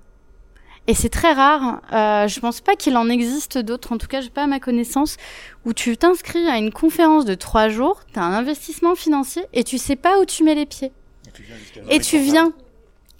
Et 0.90 0.94
c'est 0.94 1.10
très 1.10 1.34
rare. 1.34 1.82
Euh, 1.92 2.28
je 2.30 2.40
pense 2.40 2.62
pas 2.62 2.76
qu'il 2.76 2.96
en 2.96 3.10
existe 3.10 3.58
d'autres, 3.58 3.92
en 3.92 3.98
tout 3.98 4.08
cas, 4.08 4.22
j'ai 4.22 4.30
pas 4.30 4.44
à 4.44 4.48
ma 4.48 4.60
connaissance, 4.60 5.18
où 5.66 5.74
tu 5.74 5.98
t'inscris 5.98 6.48
à 6.48 6.58
une 6.58 6.72
conférence 6.72 7.26
de 7.26 7.36
trois 7.36 7.68
jours, 7.68 8.02
t'as 8.14 8.22
un 8.22 8.34
investissement 8.34 8.96
financier 8.96 9.44
et 9.54 9.66
tu 9.66 9.78
sais 9.78 9.98
pas 9.98 10.18
où 10.20 10.26
tu 10.26 10.44
mets 10.44 10.56
les 10.56 10.66
pieds. 10.66 10.94
Et 11.28 11.32
tu 11.34 11.44
viens 11.44 11.56
Et 11.90 12.00
tu 12.00 12.18
viens. 12.20 12.54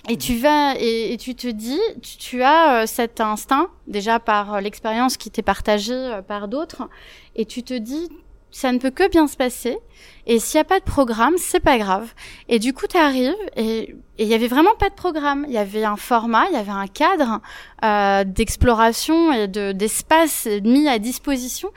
Et 0.10 0.16
tu 0.16 0.38
vas 0.38 0.76
et, 0.80 1.12
et 1.12 1.18
tu 1.18 1.36
te 1.36 1.48
dis, 1.48 1.80
tu, 2.02 2.18
tu 2.18 2.42
as 2.42 2.84
euh, 2.84 2.86
cet 2.86 3.20
instinct 3.20 3.68
déjà 3.88 4.20
par 4.20 4.56
euh, 4.56 4.62
l'expérience 4.62 5.18
qui 5.18 5.30
t'est 5.30 5.42
partagée 5.42 5.94
euh, 5.94 6.22
par 6.22 6.48
d'autres, 6.48 6.88
et 7.36 7.46
tu 7.46 7.62
te 7.62 7.74
dis, 7.74 8.08
ça 8.58 8.72
ne 8.72 8.80
peut 8.80 8.90
que 8.90 9.08
bien 9.08 9.28
se 9.28 9.38
passer. 9.38 9.78
Et 10.26 10.40
s'il 10.40 10.58
n'y 10.58 10.62
a 10.62 10.64
pas 10.64 10.80
de 10.80 10.84
programme, 10.84 11.36
c'est 11.38 11.60
pas 11.60 11.78
grave. 11.78 12.12
Et 12.50 12.58
du 12.58 12.74
coup, 12.74 12.88
tu 12.88 12.98
arrives 12.98 13.36
et 13.56 13.96
il 14.18 14.28
y 14.28 14.34
avait 14.34 14.48
vraiment 14.48 14.74
pas 14.80 14.90
de 14.90 14.96
programme. 14.96 15.46
Il 15.48 15.54
y 15.54 15.60
avait 15.60 15.84
un 15.84 15.96
format, 15.96 16.46
il 16.50 16.54
y 16.54 16.58
avait 16.58 16.72
un 16.72 16.88
cadre 16.88 17.40
euh, 17.86 18.24
d'exploration 18.24 19.32
et 19.32 19.48
de 19.48 19.74
d'espace 19.74 20.48
mis 20.64 20.88
à 20.88 20.98
disposition. 20.98 21.70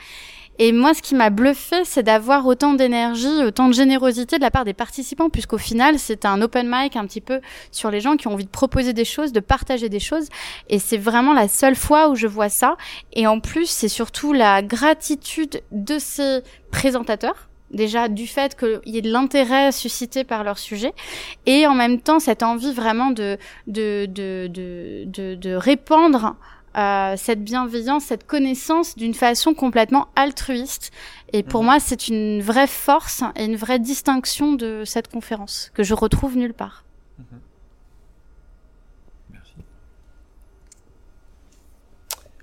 Et 0.63 0.73
moi, 0.73 0.93
ce 0.93 1.01
qui 1.01 1.15
m'a 1.15 1.31
bluffé, 1.31 1.87
c'est 1.87 2.03
d'avoir 2.03 2.47
autant 2.47 2.75
d'énergie, 2.75 3.43
autant 3.43 3.69
de 3.69 3.73
générosité 3.73 4.37
de 4.37 4.43
la 4.43 4.51
part 4.51 4.67
des 4.67 4.75
participants, 4.75 5.31
puisqu'au 5.31 5.57
final, 5.57 5.99
c'est 5.99 6.27
un 6.27 6.43
open 6.43 6.69
mic 6.71 6.97
un 6.97 7.07
petit 7.07 7.23
peu 7.23 7.41
sur 7.73 7.91
les 7.91 8.01
gens 8.01 8.19
qui 8.19 8.29
ont 8.29 8.35
envie 8.35 8.45
de 8.45 8.51
proposer 8.51 8.93
des 8.93 9.07
choses, 9.07 9.33
de 9.33 9.41
partager 9.41 9.89
des 9.89 10.01
choses. 10.01 10.29
Et 10.69 10.79
c'est 10.79 10.99
vraiment 10.99 11.33
la 11.33 11.49
seule 11.49 11.77
fois 11.77 12.11
où 12.11 12.15
je 12.15 12.27
vois 12.27 12.51
ça. 12.51 12.77
Et 13.15 13.27
en 13.27 13.41
plus, 13.41 13.71
c'est 13.71 13.89
surtout 13.89 14.35
la 14.35 14.61
gratitude 14.61 15.63
de 15.73 15.99
ces 15.99 16.41
présentateurs 16.71 17.49
déjà 17.71 18.09
du 18.09 18.27
fait 18.27 18.57
qu'il 18.57 18.81
y 18.85 18.99
ait 18.99 19.03
de 19.03 19.13
l'intérêt 19.13 19.71
suscité 19.71 20.25
par 20.25 20.43
leur 20.43 20.59
sujet 20.59 20.93
et 21.47 21.69
en 21.69 21.75
même 21.75 22.01
temps 22.01 22.19
cette 22.19 22.43
envie 22.43 22.73
vraiment 22.73 23.13
de 23.13 23.39
de 23.69 24.07
de 24.07 24.49
de 24.49 25.05
de, 25.07 25.37
de 25.37 25.55
répandre 25.55 26.35
euh, 26.77 27.15
cette 27.17 27.43
bienveillance, 27.43 28.05
cette 28.05 28.27
connaissance 28.27 28.97
d'une 28.97 29.15
façon 29.15 29.55
complètement 29.55 30.09
altruiste. 30.17 30.91
Et 31.33 31.43
pour 31.43 31.61
Mhm. 31.63 31.67
moi, 31.67 31.81
c'est 31.81 32.09
une 32.09 32.43
vraie 32.43 32.67
force 32.67 33.23
et 33.37 33.45
une 33.45 33.57
vraie 33.57 33.79
distinction 33.79 34.53
de 34.53 34.85
cette 34.85 35.11
conférence 35.11 35.71
que 35.75 35.83
je 35.83 35.95
retrouve 35.95 36.37
nulle 36.37 36.55
part. 36.55 36.85
Merci. 39.33 39.53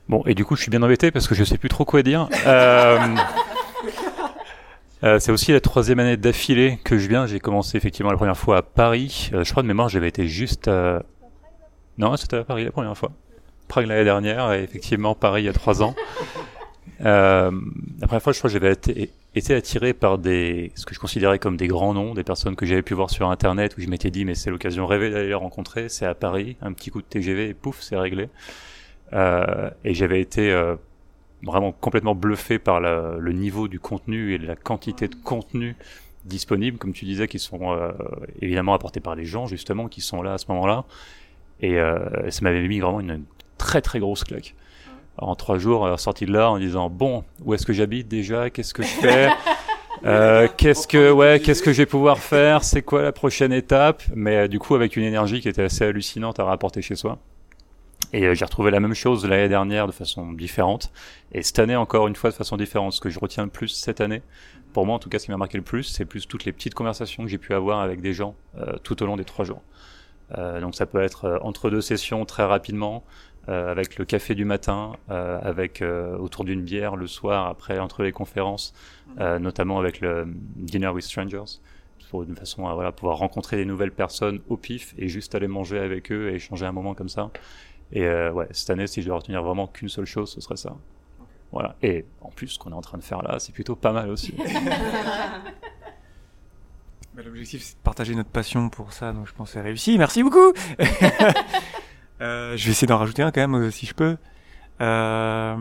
Bon, 0.10 0.24
et 0.25 0.36
du 0.36 0.46
coup, 0.46 0.55
je 0.55 0.62
suis 0.62 0.72
bien 0.72 0.84
embêté 0.84 1.12
parce 1.12 1.27
que 1.27 1.36
je 1.36 1.43
sais 1.43 1.57
plus 1.57 1.69
trop 1.69 1.86
quoi 1.86 2.01
dire. 2.03 2.27
Euh, 2.46 3.00
euh, 5.03 5.19
c'est 5.19 5.31
aussi 5.31 5.51
la 5.51 5.60
troisième 5.62 6.00
année 6.00 6.17
d'affilée 6.17 6.79
que 6.84 6.98
je 6.98 7.07
viens. 7.07 7.27
J'ai 7.27 7.39
commencé 7.39 7.77
effectivement 7.77 8.12
la 8.12 8.17
première 8.17 8.38
fois 8.38 8.57
à 8.57 8.62
Paris. 8.62 9.29
Euh, 9.34 9.43
je 9.43 9.51
crois 9.51 9.63
de 9.63 9.67
mémoire, 9.67 9.89
j'avais 9.89 10.07
été 10.07 10.27
juste 10.27 10.67
à... 10.67 11.03
Non, 11.98 12.15
c'était 12.15 12.38
à 12.38 12.43
Paris 12.43 12.63
la 12.63 12.72
première 12.72 12.98
fois. 12.98 13.12
Prague 13.67 13.88
l'année 13.88 14.03
dernière 14.03 14.53
et 14.53 14.63
effectivement 14.63 15.15
Paris 15.15 15.43
il 15.43 15.45
y 15.45 15.50
a 15.50 15.53
trois 15.53 15.83
ans. 15.83 15.95
Euh, 17.05 17.51
la 18.00 18.07
première 18.07 18.24
fois, 18.24 18.33
je 18.33 18.39
crois 18.39 18.50
que 18.50 18.53
j'avais 18.53 18.71
été, 18.71 19.53
attiré 19.53 19.93
par 19.93 20.17
des, 20.17 20.71
ce 20.74 20.83
que 20.83 20.95
je 20.95 21.00
considérais 21.00 21.38
comme 21.38 21.55
des 21.55 21.67
grands 21.67 21.93
noms, 21.93 22.15
des 22.15 22.24
personnes 22.24 22.55
que 22.55 22.65
j'avais 22.65 22.81
pu 22.81 22.95
voir 22.95 23.12
sur 23.12 23.29
Internet 23.29 23.77
où 23.77 23.81
je 23.81 23.88
m'étais 23.88 24.09
dit 24.09 24.25
mais 24.25 24.33
c'est 24.33 24.50
l'occasion 24.50 24.88
rêvée 24.88 25.12
d'aller 25.12 25.27
les 25.27 25.33
rencontrer. 25.36 25.89
C'est 25.89 26.07
à 26.07 26.15
Paris, 26.15 26.57
un 26.59 26.74
petit 26.74 26.89
coup 26.89 27.03
de 27.03 27.07
TGV 27.07 27.50
et 27.50 27.53
pouf, 27.53 27.81
c'est 27.81 27.97
réglé. 27.97 28.29
Euh, 29.13 29.69
et 29.83 29.93
j'avais 29.93 30.21
été 30.21 30.51
euh, 30.51 30.75
vraiment 31.43 31.71
complètement 31.71 32.15
bluffé 32.15 32.57
par 32.57 32.79
la, 32.79 33.15
le 33.19 33.31
niveau 33.31 33.67
du 33.67 33.79
contenu 33.79 34.33
et 34.33 34.39
la 34.39 34.55
quantité 34.55 35.07
de 35.07 35.15
contenu 35.15 35.75
disponible, 36.25 36.77
comme 36.77 36.93
tu 36.93 37.05
disais, 37.05 37.27
qui 37.27 37.39
sont 37.39 37.71
euh, 37.71 37.91
évidemment 38.41 38.74
apportés 38.74 39.00
par 39.00 39.15
les 39.15 39.25
gens 39.25 39.47
justement 39.47 39.88
qui 39.88 40.01
sont 40.01 40.21
là 40.21 40.33
à 40.33 40.38
ce 40.38 40.45
moment-là. 40.50 40.86
Et 41.62 41.79
euh, 41.79 42.29
ça 42.29 42.41
m'avait 42.43 42.67
mis 42.67 42.79
vraiment 42.79 43.00
une 43.00 43.24
très 43.57 43.81
très 43.81 43.99
grosse 43.99 44.23
claque. 44.23 44.55
En 45.17 45.35
trois 45.35 45.57
jours, 45.57 45.99
sorti 45.99 46.25
de 46.25 46.31
là 46.31 46.51
en 46.51 46.59
disant 46.59 46.89
bon, 46.89 47.23
où 47.43 47.53
est-ce 47.53 47.65
que 47.65 47.73
j'habite 47.73 48.07
déjà, 48.07 48.51
qu'est-ce 48.51 48.73
que 48.73 48.83
je 48.83 48.87
fais, 48.87 49.29
euh, 50.05 50.47
qu'est-ce 50.57 50.87
que 50.87 51.11
ouais, 51.11 51.39
qu'est-ce 51.39 51.63
que 51.63 51.73
je 51.73 51.77
vais 51.77 51.85
pouvoir 51.85 52.19
faire, 52.19 52.63
c'est 52.63 52.83
quoi 52.83 53.01
la 53.01 53.11
prochaine 53.11 53.51
étape, 53.51 54.03
mais 54.13 54.37
euh, 54.37 54.47
du 54.47 54.59
coup 54.59 54.75
avec 54.75 54.95
une 54.95 55.03
énergie 55.03 55.41
qui 55.41 55.49
était 55.49 55.63
assez 55.63 55.85
hallucinante 55.85 56.39
à 56.39 56.43
rapporter 56.43 56.81
chez 56.81 56.95
soi. 56.95 57.17
Et 58.13 58.25
euh, 58.25 58.35
j'ai 58.35 58.45
retrouvé 58.45 58.69
la 58.69 58.79
même 58.79 58.93
chose 58.93 59.25
l'année 59.25 59.49
dernière 59.49 59.87
de 59.87 59.91
façon 59.91 60.33
différente, 60.33 60.91
et 61.31 61.41
cette 61.41 61.57
année 61.57 61.75
encore 61.75 62.07
une 62.07 62.15
fois 62.15 62.29
de 62.29 62.35
façon 62.35 62.57
différente. 62.57 62.93
Ce 62.93 63.01
que 63.01 63.09
je 63.09 63.19
retiens 63.19 63.43
le 63.43 63.49
plus 63.49 63.69
cette 63.69 64.01
année, 64.01 64.21
pour 64.71 64.85
moi 64.85 64.95
en 64.95 64.99
tout 64.99 65.09
cas, 65.09 65.17
ce 65.17 65.25
qui 65.25 65.31
m'a 65.31 65.37
marqué 65.37 65.57
le 65.57 65.63
plus, 65.63 65.83
c'est 65.83 66.05
plus 66.05 66.27
toutes 66.27 66.45
les 66.45 66.51
petites 66.51 66.75
conversations 66.75 67.23
que 67.23 67.29
j'ai 67.29 67.39
pu 67.39 67.55
avoir 67.55 67.79
avec 67.79 68.01
des 68.01 68.13
gens 68.13 68.35
tout 68.83 69.01
au 69.01 69.05
long 69.07 69.17
des 69.17 69.25
trois 69.25 69.45
jours. 69.45 69.61
donc 70.61 70.75
ça 70.75 70.85
peut 70.85 71.01
être 71.01 71.39
entre 71.41 71.69
deux 71.69 71.81
sessions 71.81 72.25
très 72.25 72.43
rapidement, 72.43 73.03
euh, 73.49 73.71
avec 73.71 73.97
le 73.97 74.05
café 74.05 74.35
du 74.35 74.45
matin, 74.45 74.93
euh, 75.09 75.39
avec 75.41 75.81
euh, 75.81 76.17
autour 76.17 76.43
d'une 76.43 76.61
bière 76.61 76.95
le 76.95 77.07
soir 77.07 77.47
après 77.47 77.79
entre 77.79 78.03
les 78.03 78.11
conférences, 78.11 78.73
euh, 79.19 79.39
notamment 79.39 79.79
avec 79.79 80.01
le 80.01 80.25
dinner 80.27 80.89
with 80.89 81.03
strangers, 81.05 81.59
pour 82.09 82.23
une 82.23 82.35
façon 82.35 82.67
à 82.67 82.73
voilà 82.73 82.91
pouvoir 82.91 83.17
rencontrer 83.17 83.57
des 83.57 83.65
nouvelles 83.65 83.91
personnes 83.91 84.39
au 84.49 84.57
pif 84.57 84.93
et 84.97 85.07
juste 85.07 85.35
aller 85.35 85.47
manger 85.47 85.79
avec 85.79 86.11
eux 86.11 86.29
et 86.29 86.35
échanger 86.35 86.65
un 86.65 86.71
moment 86.71 86.93
comme 86.93 87.09
ça. 87.09 87.31
Et 87.91 88.05
euh, 88.05 88.31
ouais, 88.31 88.47
cette 88.51 88.69
année, 88.69 88.87
si 88.87 89.01
je 89.01 89.07
dois 89.07 89.17
retenir 89.17 89.41
vraiment 89.43 89.67
qu'une 89.67 89.89
seule 89.89 90.05
chose, 90.05 90.31
ce 90.31 90.41
serait 90.41 90.57
ça. 90.57 90.75
Voilà. 91.51 91.75
Et 91.81 92.05
en 92.21 92.29
plus, 92.29 92.47
ce 92.49 92.59
qu'on 92.59 92.71
est 92.71 92.75
en 92.75 92.81
train 92.81 92.97
de 92.97 93.03
faire 93.03 93.21
là, 93.21 93.39
c'est 93.39 93.53
plutôt 93.53 93.75
pas 93.75 93.93
mal 93.93 94.09
aussi. 94.09 94.35
L'objectif, 97.15 97.63
c'est 97.63 97.77
de 97.77 97.81
partager 97.81 98.13
notre 98.13 98.29
passion 98.29 98.69
pour 98.69 98.93
ça, 98.93 99.11
donc 99.11 99.25
je 99.27 99.33
pense 99.33 99.49
que 99.49 99.53
c'est 99.53 99.61
réussi. 99.61 99.97
Merci 99.97 100.21
beaucoup. 100.21 100.53
je 102.57 102.65
vais 102.65 102.71
essayer 102.71 102.87
d'en 102.87 102.97
rajouter 102.97 103.21
un 103.21 103.31
quand 103.31 103.41
même, 103.41 103.55
euh, 103.55 103.71
si 103.71 103.85
je 103.85 103.93
peux. 103.93 104.17
Euh, 104.81 105.55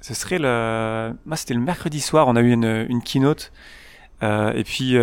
ce 0.00 0.14
serait 0.14 0.38
le. 0.38 1.14
Moi, 1.26 1.36
c'était 1.36 1.54
le 1.54 1.60
mercredi 1.60 2.00
soir. 2.00 2.26
On 2.28 2.36
a 2.36 2.40
eu 2.40 2.52
une, 2.52 3.02
keynote, 3.02 3.52
euh, 4.22 4.52
et 4.52 4.64
puis 4.64 4.96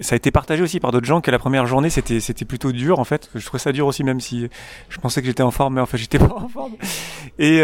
ça 0.00 0.14
a 0.14 0.16
été 0.16 0.32
partagé 0.32 0.62
aussi 0.62 0.80
par 0.80 0.90
d'autres 0.90 1.06
gens 1.06 1.20
que 1.20 1.30
la 1.30 1.38
première 1.38 1.66
journée, 1.66 1.90
c'était 1.90 2.18
c'était 2.20 2.44
plutôt 2.44 2.72
dur 2.72 2.98
en 2.98 3.04
fait. 3.04 3.30
Je 3.34 3.44
trouvais 3.44 3.60
ça 3.60 3.72
dur 3.72 3.86
aussi, 3.86 4.02
même 4.04 4.20
si 4.20 4.48
je 4.88 4.98
pensais 4.98 5.20
que 5.20 5.26
j'étais 5.26 5.42
en 5.42 5.50
forme, 5.50 5.74
mais 5.74 5.80
en 5.80 5.86
fait, 5.86 5.98
j'étais 5.98 6.18
pas 6.18 6.34
en 6.34 6.48
forme. 6.48 6.74
Et 7.38 7.60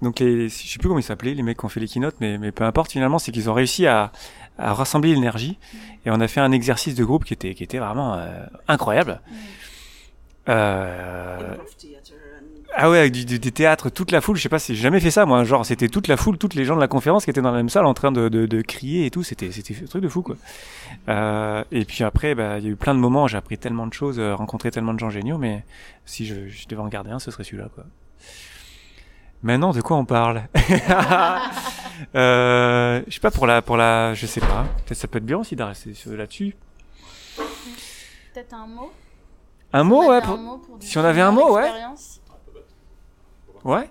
donc 0.00 0.20
les, 0.20 0.48
je 0.48 0.54
sais 0.54 0.78
plus 0.78 0.86
comment 0.86 1.00
ils 1.00 1.04
s'appelaient, 1.04 1.34
les 1.34 1.42
mecs 1.42 1.58
qui 1.58 1.64
ont 1.64 1.68
fait 1.68 1.80
les 1.80 1.88
keynotes, 1.88 2.14
mais, 2.20 2.38
mais 2.38 2.52
peu 2.52 2.62
importe 2.62 2.92
finalement, 2.92 3.18
c'est 3.18 3.32
qu'ils 3.32 3.50
ont 3.50 3.54
réussi 3.54 3.86
à, 3.86 4.12
rassembler 4.60 5.14
l'énergie 5.14 5.56
et 6.04 6.10
on 6.10 6.20
a 6.20 6.26
fait 6.26 6.40
un 6.40 6.50
exercice 6.50 6.96
de 6.96 7.04
groupe 7.04 7.24
qui 7.24 7.32
était 7.32 7.54
qui 7.54 7.62
était 7.62 7.78
vraiment 7.78 8.20
incroyable. 8.66 9.20
Euh, 10.48 11.56
ah 12.74 12.90
ouais, 12.90 12.98
avec 12.98 13.12
des 13.12 13.50
théâtres, 13.50 13.90
toute 13.90 14.12
la 14.12 14.20
foule, 14.20 14.36
je 14.36 14.42
sais 14.42 14.48
pas 14.48 14.58
j'ai 14.58 14.74
jamais 14.74 15.00
fait 15.00 15.10
ça 15.10 15.26
moi, 15.26 15.42
genre 15.44 15.66
c'était 15.66 15.88
toute 15.88 16.06
la 16.06 16.16
foule, 16.16 16.38
toutes 16.38 16.54
les 16.54 16.64
gens 16.64 16.76
de 16.76 16.80
la 16.80 16.88
conférence 16.88 17.24
qui 17.24 17.30
étaient 17.30 17.40
dans 17.40 17.50
la 17.50 17.56
même 17.56 17.68
salle 17.68 17.86
en 17.86 17.94
train 17.94 18.12
de, 18.12 18.28
de, 18.28 18.62
crier 18.62 19.06
et 19.06 19.10
tout, 19.10 19.22
c'était 19.22 19.48
un 19.48 19.86
truc 19.86 20.02
de 20.02 20.08
fou 20.08 20.22
quoi. 20.22 20.36
Euh, 21.08 21.64
et 21.72 21.84
puis 21.84 22.04
après, 22.04 22.34
bah, 22.34 22.58
il 22.58 22.64
y 22.64 22.66
a 22.68 22.70
eu 22.70 22.76
plein 22.76 22.94
de 22.94 23.00
moments, 23.00 23.26
j'ai 23.26 23.36
appris 23.36 23.58
tellement 23.58 23.86
de 23.86 23.92
choses, 23.92 24.18
euh, 24.18 24.34
rencontré 24.34 24.70
tellement 24.70 24.94
de 24.94 24.98
gens 24.98 25.10
géniaux, 25.10 25.38
mais 25.38 25.64
si 26.04 26.26
je, 26.26 26.68
devais 26.68 26.82
en 26.82 26.88
garder 26.88 27.10
un, 27.10 27.18
ce 27.18 27.30
serait 27.30 27.44
celui-là 27.44 27.68
quoi. 27.74 27.84
Maintenant, 29.42 29.72
de 29.72 29.80
quoi 29.80 29.96
on 29.96 30.04
parle? 30.04 30.44
Je 32.14 33.04
sais 33.10 33.20
pas 33.20 33.30
pour 33.30 33.46
la, 33.46 33.62
pour 33.62 33.76
la, 33.76 34.14
je 34.14 34.26
sais 34.26 34.40
pas. 34.40 34.66
Peut-être 34.84 34.98
ça 34.98 35.08
peut 35.08 35.18
être 35.18 35.26
bien 35.26 35.38
aussi 35.38 35.56
sur- 35.94 36.16
là-dessus. 36.16 36.54
Peut-être 38.32 38.54
un 38.54 38.66
mot? 38.66 38.92
Un 39.72 39.84
mot, 39.84 40.08
ouais. 40.08 40.20
pour- 40.22 40.38
Si 40.80 40.96
on 40.98 41.04
avait 41.04 41.20
un 41.20 41.30
mot, 41.32 41.54
ouais. 41.54 41.70
Ouais, 43.64 43.90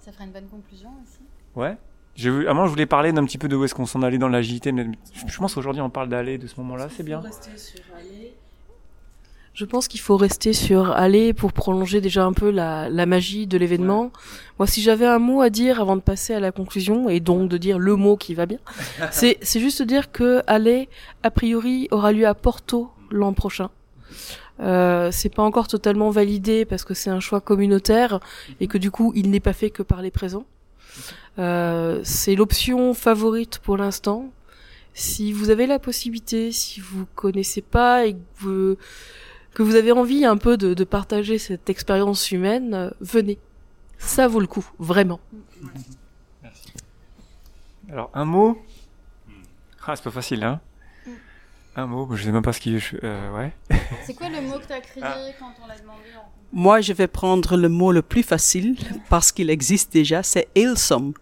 Ça 0.00 0.12
ferait 0.12 0.24
une 0.24 0.30
bonne 0.32 0.48
conclusion 0.48 0.90
aussi. 1.04 1.18
ouais. 1.56 1.76
Je, 2.16 2.46
avant, 2.48 2.64
je 2.66 2.70
voulais 2.70 2.86
parler 2.86 3.12
d'un 3.12 3.24
petit 3.24 3.38
peu 3.38 3.46
de 3.46 3.54
où 3.54 3.62
est-ce 3.64 3.74
qu'on 3.76 3.86
s'en 3.86 4.02
allait 4.02 4.18
dans 4.18 4.28
l'agilité, 4.28 4.72
mais 4.72 4.86
je 5.14 5.20
je 5.32 5.38
pense 5.38 5.54
qu'aujourd'hui 5.54 5.80
on 5.82 5.90
parle 5.90 6.08
d'aller 6.08 6.36
de 6.36 6.48
ce 6.48 6.54
moment-là, 6.58 6.88
c'est 6.90 7.04
bien. 7.04 7.22
Je 9.54 9.64
pense 9.64 9.86
qu'il 9.88 10.00
faut 10.00 10.16
rester 10.16 10.52
sur 10.52 10.90
aller 10.92 11.32
pour 11.32 11.52
prolonger 11.52 12.00
déjà 12.00 12.24
un 12.24 12.32
peu 12.32 12.50
la, 12.50 12.88
la 12.88 13.06
magie 13.06 13.46
de 13.46 13.56
l'événement. 13.58 14.10
Moi, 14.58 14.66
si 14.66 14.82
j'avais 14.82 15.06
un 15.06 15.18
mot 15.20 15.42
à 15.42 15.50
dire 15.50 15.80
avant 15.80 15.94
de 15.96 16.00
passer 16.00 16.34
à 16.34 16.40
la 16.40 16.50
conclusion, 16.52 17.08
et 17.08 17.20
donc 17.20 17.48
de 17.48 17.56
dire 17.56 17.78
le 17.78 17.94
mot 17.96 18.16
qui 18.16 18.34
va 18.34 18.46
bien, 18.46 18.58
c'est 19.12 19.38
c'est 19.42 19.60
juste 19.60 19.82
de 19.82 19.86
dire 19.86 20.10
que 20.10 20.42
aller, 20.48 20.88
a 21.22 21.30
priori, 21.30 21.86
aura 21.92 22.10
lieu 22.12 22.26
à 22.26 22.34
Porto 22.34 22.90
l'an 23.10 23.32
prochain. 23.32 23.70
Euh, 24.60 25.10
c'est 25.12 25.28
pas 25.28 25.42
encore 25.42 25.68
totalement 25.68 26.10
validé 26.10 26.64
parce 26.64 26.84
que 26.84 26.94
c'est 26.94 27.10
un 27.10 27.20
choix 27.20 27.40
communautaire 27.40 28.18
et 28.60 28.66
que 28.66 28.76
du 28.76 28.90
coup 28.90 29.12
il 29.14 29.30
n'est 29.30 29.40
pas 29.40 29.52
fait 29.52 29.70
que 29.70 29.84
par 29.84 30.02
les 30.02 30.10
présents. 30.10 30.46
Euh, 31.38 32.00
c'est 32.02 32.34
l'option 32.34 32.92
favorite 32.94 33.58
pour 33.60 33.76
l'instant. 33.76 34.30
Si 34.94 35.32
vous 35.32 35.50
avez 35.50 35.68
la 35.68 35.78
possibilité, 35.78 36.50
si 36.50 36.80
vous 36.80 37.06
connaissez 37.14 37.62
pas 37.62 38.06
et 38.06 38.14
que 38.14 38.18
vous, 38.38 38.76
que 39.54 39.62
vous 39.62 39.76
avez 39.76 39.92
envie 39.92 40.24
un 40.24 40.36
peu 40.36 40.56
de, 40.56 40.74
de 40.74 40.84
partager 40.84 41.38
cette 41.38 41.70
expérience 41.70 42.32
humaine, 42.32 42.92
venez. 43.00 43.38
Ça 43.98 44.26
vaut 44.26 44.40
le 44.40 44.48
coup, 44.48 44.68
vraiment. 44.78 45.20
Alors, 47.90 48.10
un 48.14 48.24
mot? 48.24 48.60
Ah, 49.86 49.96
c'est 49.96 50.04
pas 50.04 50.10
facile, 50.10 50.44
hein. 50.44 50.60
Un 51.78 51.86
mot, 51.86 52.08
je 52.14 52.24
sais 52.24 52.32
même 52.32 52.42
pas 52.42 52.52
ce 52.52 52.58
qui. 52.60 52.76
Euh, 53.04 53.36
ouais. 53.36 53.52
C'est 54.04 54.14
quoi 54.14 54.28
le 54.28 54.40
mot 54.42 54.58
que 54.58 54.66
t'as 54.66 54.80
crié 54.80 55.06
Ah. 55.06 55.16
quand 55.38 55.52
on 55.62 55.68
l'a 55.68 55.78
demandé 55.78 56.00
en... 56.16 56.28
Moi, 56.52 56.80
je 56.80 56.92
vais 56.92 57.06
prendre 57.06 57.56
le 57.56 57.68
mot 57.68 57.92
le 57.92 58.02
plus 58.02 58.22
facile 58.24 58.76
parce 59.08 59.30
qu'il 59.30 59.48
existe 59.48 59.92
déjà, 59.92 60.22
c'est 60.24 60.48
Ailsome. 60.56 61.12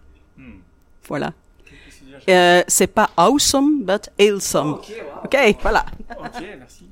Voilà. 1.08 1.32
Euh, 2.28 2.62
c'est 2.68 2.86
pas 2.86 3.10
awesome, 3.18 3.84
but 3.84 4.08
Ailsome. 4.18 4.80
Ok, 5.24 5.36
voilà. 5.62 5.84
Ok, 6.18 6.42
merci. 6.58 6.84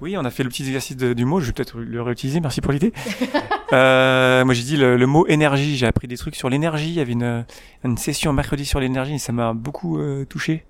Oui, 0.00 0.16
on 0.18 0.24
a 0.24 0.30
fait 0.30 0.42
le 0.42 0.48
petit 0.48 0.64
exercice 0.64 0.96
de- 0.96 1.12
du 1.14 1.24
mot, 1.24 1.38
je 1.40 1.46
vais 1.46 1.52
peut-être 1.52 1.78
le 1.78 2.02
réutiliser, 2.02 2.40
merci 2.40 2.60
pour 2.60 2.72
l'idée. 2.72 2.92
euh, 3.72 4.44
moi 4.44 4.52
j'ai 4.52 4.64
dit 4.64 4.76
le, 4.76 4.96
le 4.96 5.06
mot 5.06 5.24
énergie, 5.28 5.76
j'ai 5.76 5.86
appris 5.86 6.08
des 6.08 6.16
trucs 6.18 6.34
sur 6.34 6.50
l'énergie, 6.50 6.88
il 6.88 6.94
y 6.94 7.00
avait 7.00 7.12
une, 7.12 7.46
une 7.84 7.96
session 7.96 8.32
mercredi 8.32 8.66
sur 8.66 8.80
l'énergie 8.80 9.14
et 9.14 9.18
ça 9.18 9.32
m'a 9.32 9.54
beaucoup 9.54 9.98
euh, 9.98 10.24
touché. 10.26 10.64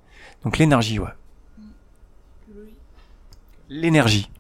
Donc 0.45 0.59
l'énergie, 0.59 0.99
ouais. 1.01 1.09
L'énergie. 3.69 4.31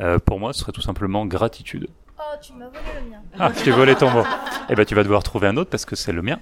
Euh, 0.00 0.18
pour 0.18 0.38
moi, 0.38 0.52
ce 0.52 0.60
serait 0.60 0.72
tout 0.72 0.80
simplement 0.80 1.26
gratitude. 1.26 1.88
Oh, 2.18 2.36
tu 2.40 2.52
m'as 2.52 2.66
volé 2.66 2.80
le 3.02 3.10
mien. 3.10 3.22
Ah, 3.38 3.50
je 3.56 3.64
t'ai 3.64 3.70
volé 3.70 3.94
ton 3.94 4.10
mot. 4.10 4.24
Eh 4.68 4.74
ben, 4.74 4.84
tu 4.84 4.94
vas 4.94 5.02
devoir 5.02 5.22
trouver 5.22 5.48
un 5.48 5.56
autre 5.56 5.70
parce 5.70 5.84
que 5.84 5.96
c'est 5.96 6.12
le 6.12 6.22
mien. 6.22 6.38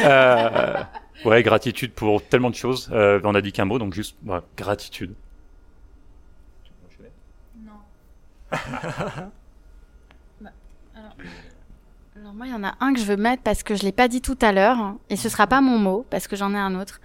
Euh, 0.00 0.82
ouais, 1.24 1.42
gratitude 1.42 1.92
pour 1.92 2.22
tellement 2.26 2.50
de 2.50 2.54
choses. 2.54 2.88
Euh, 2.92 3.20
on 3.24 3.34
a 3.34 3.40
dit 3.40 3.52
qu'un 3.52 3.64
mot, 3.64 3.78
donc 3.78 3.92
juste 3.92 4.16
ouais, 4.24 4.40
gratitude. 4.56 5.14
Non. 7.62 7.72
Bah, 10.40 10.50
alors, 10.96 11.12
alors 12.16 12.32
moi, 12.32 12.46
il 12.46 12.52
y 12.52 12.54
en 12.54 12.64
a 12.64 12.74
un 12.80 12.94
que 12.94 13.00
je 13.00 13.04
veux 13.04 13.18
mettre 13.18 13.42
parce 13.42 13.62
que 13.62 13.74
je 13.74 13.82
l'ai 13.82 13.92
pas 13.92 14.08
dit 14.08 14.22
tout 14.22 14.38
à 14.40 14.52
l'heure 14.52 14.94
et 15.10 15.16
ce 15.16 15.28
sera 15.28 15.46
pas 15.46 15.60
mon 15.60 15.78
mot 15.78 16.06
parce 16.08 16.28
que 16.28 16.36
j'en 16.36 16.54
ai 16.54 16.58
un 16.58 16.74
autre. 16.80 17.00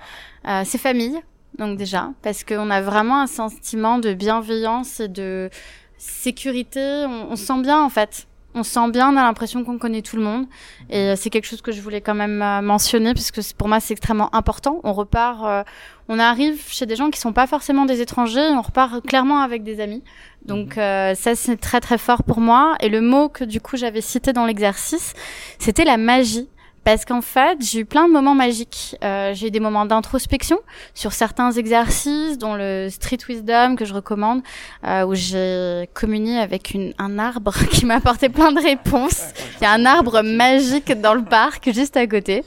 Euh, 0.48 0.62
c'est 0.64 0.78
famille, 0.78 1.20
donc 1.58 1.78
déjà 1.78 2.12
parce 2.22 2.44
qu'on 2.44 2.70
a 2.70 2.82
vraiment 2.82 3.22
un 3.22 3.28
sentiment 3.28 3.98
de 4.00 4.14
bienveillance 4.14 5.00
et 5.00 5.08
de 5.08 5.50
sécurité. 5.98 7.06
On, 7.08 7.32
on 7.32 7.36
se 7.36 7.46
sent 7.46 7.62
bien 7.62 7.82
en 7.82 7.90
fait. 7.90 8.28
On 8.58 8.64
se 8.64 8.72
sent 8.72 8.90
bien, 8.90 9.12
on 9.14 9.18
a 9.18 9.24
l'impression 9.24 9.66
qu'on 9.66 9.78
connaît 9.78 10.02
tout 10.02 10.16
le 10.16 10.24
monde. 10.24 10.46
Et 10.90 10.98
euh, 10.98 11.16
c'est 11.18 11.30
quelque 11.30 11.46
chose 11.46 11.62
que 11.62 11.74
je 11.74 11.82
voulais 11.82 12.00
quand 12.00 12.14
même 12.16 12.42
euh, 12.42 12.62
mentionner, 12.62 13.14
puisque 13.14 13.44
c'est- 13.44 13.56
pour 13.58 13.68
moi 13.68 13.82
c'est 13.82 13.92
extrêmement 13.94 14.34
important. 14.34 14.80
On 14.86 14.94
repart, 14.94 15.44
euh, 15.44 15.64
on 16.08 16.20
arrive 16.20 16.64
chez 16.70 16.86
des 16.86 16.96
gens 16.96 17.10
qui 17.10 17.20
sont 17.20 17.34
pas 17.34 17.48
forcément 17.48 17.84
des 17.84 18.00
étrangers, 18.00 18.48
on 18.52 18.62
repart 18.62 19.06
clairement 19.06 19.42
avec 19.42 19.64
des 19.64 19.82
amis. 19.82 20.04
Donc 20.46 20.78
euh, 20.78 21.16
ça 21.16 21.36
c'est 21.36 21.58
très 21.58 21.82
très 21.82 21.98
fort 21.98 22.24
pour 22.24 22.40
moi. 22.40 22.76
Et 22.80 22.88
le 22.88 23.02
mot 23.02 23.28
que 23.28 23.44
du 23.44 23.60
coup 23.60 23.76
j'avais 23.76 24.00
cité 24.02 24.32
dans 24.32 24.46
l'exercice, 24.46 25.14
c'était 25.60 25.84
la 25.84 25.98
magie. 25.98 26.48
Parce 26.86 27.04
qu'en 27.04 27.22
fait, 27.22 27.58
j'ai 27.62 27.80
eu 27.80 27.86
plein 27.86 28.08
de 28.08 28.14
moments 28.14 28.36
magiques. 28.36 28.96
Euh, 29.04 29.34
j'ai 29.34 29.48
eu 29.48 29.52
des 29.52 29.60
moments 29.60 29.88
d'introspection 29.88 30.60
sur 30.94 31.14
certains 31.14 31.52
exercices, 31.52 32.38
dont 32.38 32.54
le 32.54 32.90
Street 32.92 33.18
Wisdom 33.28 33.76
que 33.76 33.86
je 33.86 33.94
recommande, 33.94 34.44
euh, 34.86 35.04
où 35.04 35.16
j'ai 35.16 35.90
communié 35.96 36.38
avec 36.38 36.76
une, 36.76 36.94
un 37.00 37.18
arbre 37.18 37.56
qui 37.72 37.88
m'a 37.88 37.96
apporté 37.96 38.30
plein 38.30 38.52
de 38.52 38.62
réponses. 38.62 39.24
Il 39.60 39.64
y 39.64 39.66
a 39.66 39.72
un 39.72 39.84
arbre 39.84 40.22
magique 40.22 40.94
dans 41.02 41.16
le 41.16 41.24
parc 41.24 41.72
juste 41.74 41.98
à 41.98 42.06
côté, 42.06 42.44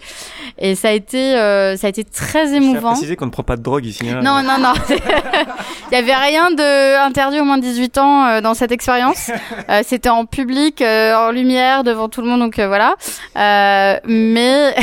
et 0.57 0.75
ça 0.75 0.89
a 0.89 0.93
été 0.93 1.37
euh, 1.37 1.77
ça 1.77 1.87
a 1.89 1.91
été 1.91 2.05
très 2.05 2.49
Je 2.49 2.55
émouvant. 2.55 2.93
préciser 2.93 3.17
qu'on 3.17 3.27
ne 3.27 3.31
prend 3.31 3.43
pas 3.43 3.57
de 3.57 3.63
drogue 3.63 3.85
ici. 3.85 4.09
hein. 4.09 4.21
Non, 4.23 4.43
non, 4.43 4.59
non. 4.59 4.73
Il 5.91 5.95
y 5.95 5.97
avait 5.97 6.15
rien 6.15 6.51
de 6.51 6.99
interdit 7.07 7.41
au 7.41 7.45
moins 7.45 7.57
de 7.59 7.63
18 7.63 7.99
ans 7.99 8.27
euh, 8.27 8.41
dans 8.41 8.55
cette 8.55 8.73
expérience. 8.73 9.31
Euh, 9.71 9.81
C'était 9.85 10.09
en 10.09 10.25
public, 10.25 10.81
euh, 10.81 11.15
en 11.15 11.31
lumière, 11.31 11.85
devant 11.85 12.09
tout 12.09 12.23
le 12.23 12.27
monde, 12.29 12.41
donc 12.41 12.59
euh, 12.59 12.69
voilà. 12.69 12.95
Euh, 13.37 13.99
mais 14.05 14.75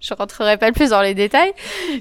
je 0.00 0.12
rentrerai 0.14 0.56
pas 0.58 0.70
plus 0.72 0.90
dans 0.90 1.00
les 1.00 1.14
détails. 1.14 1.52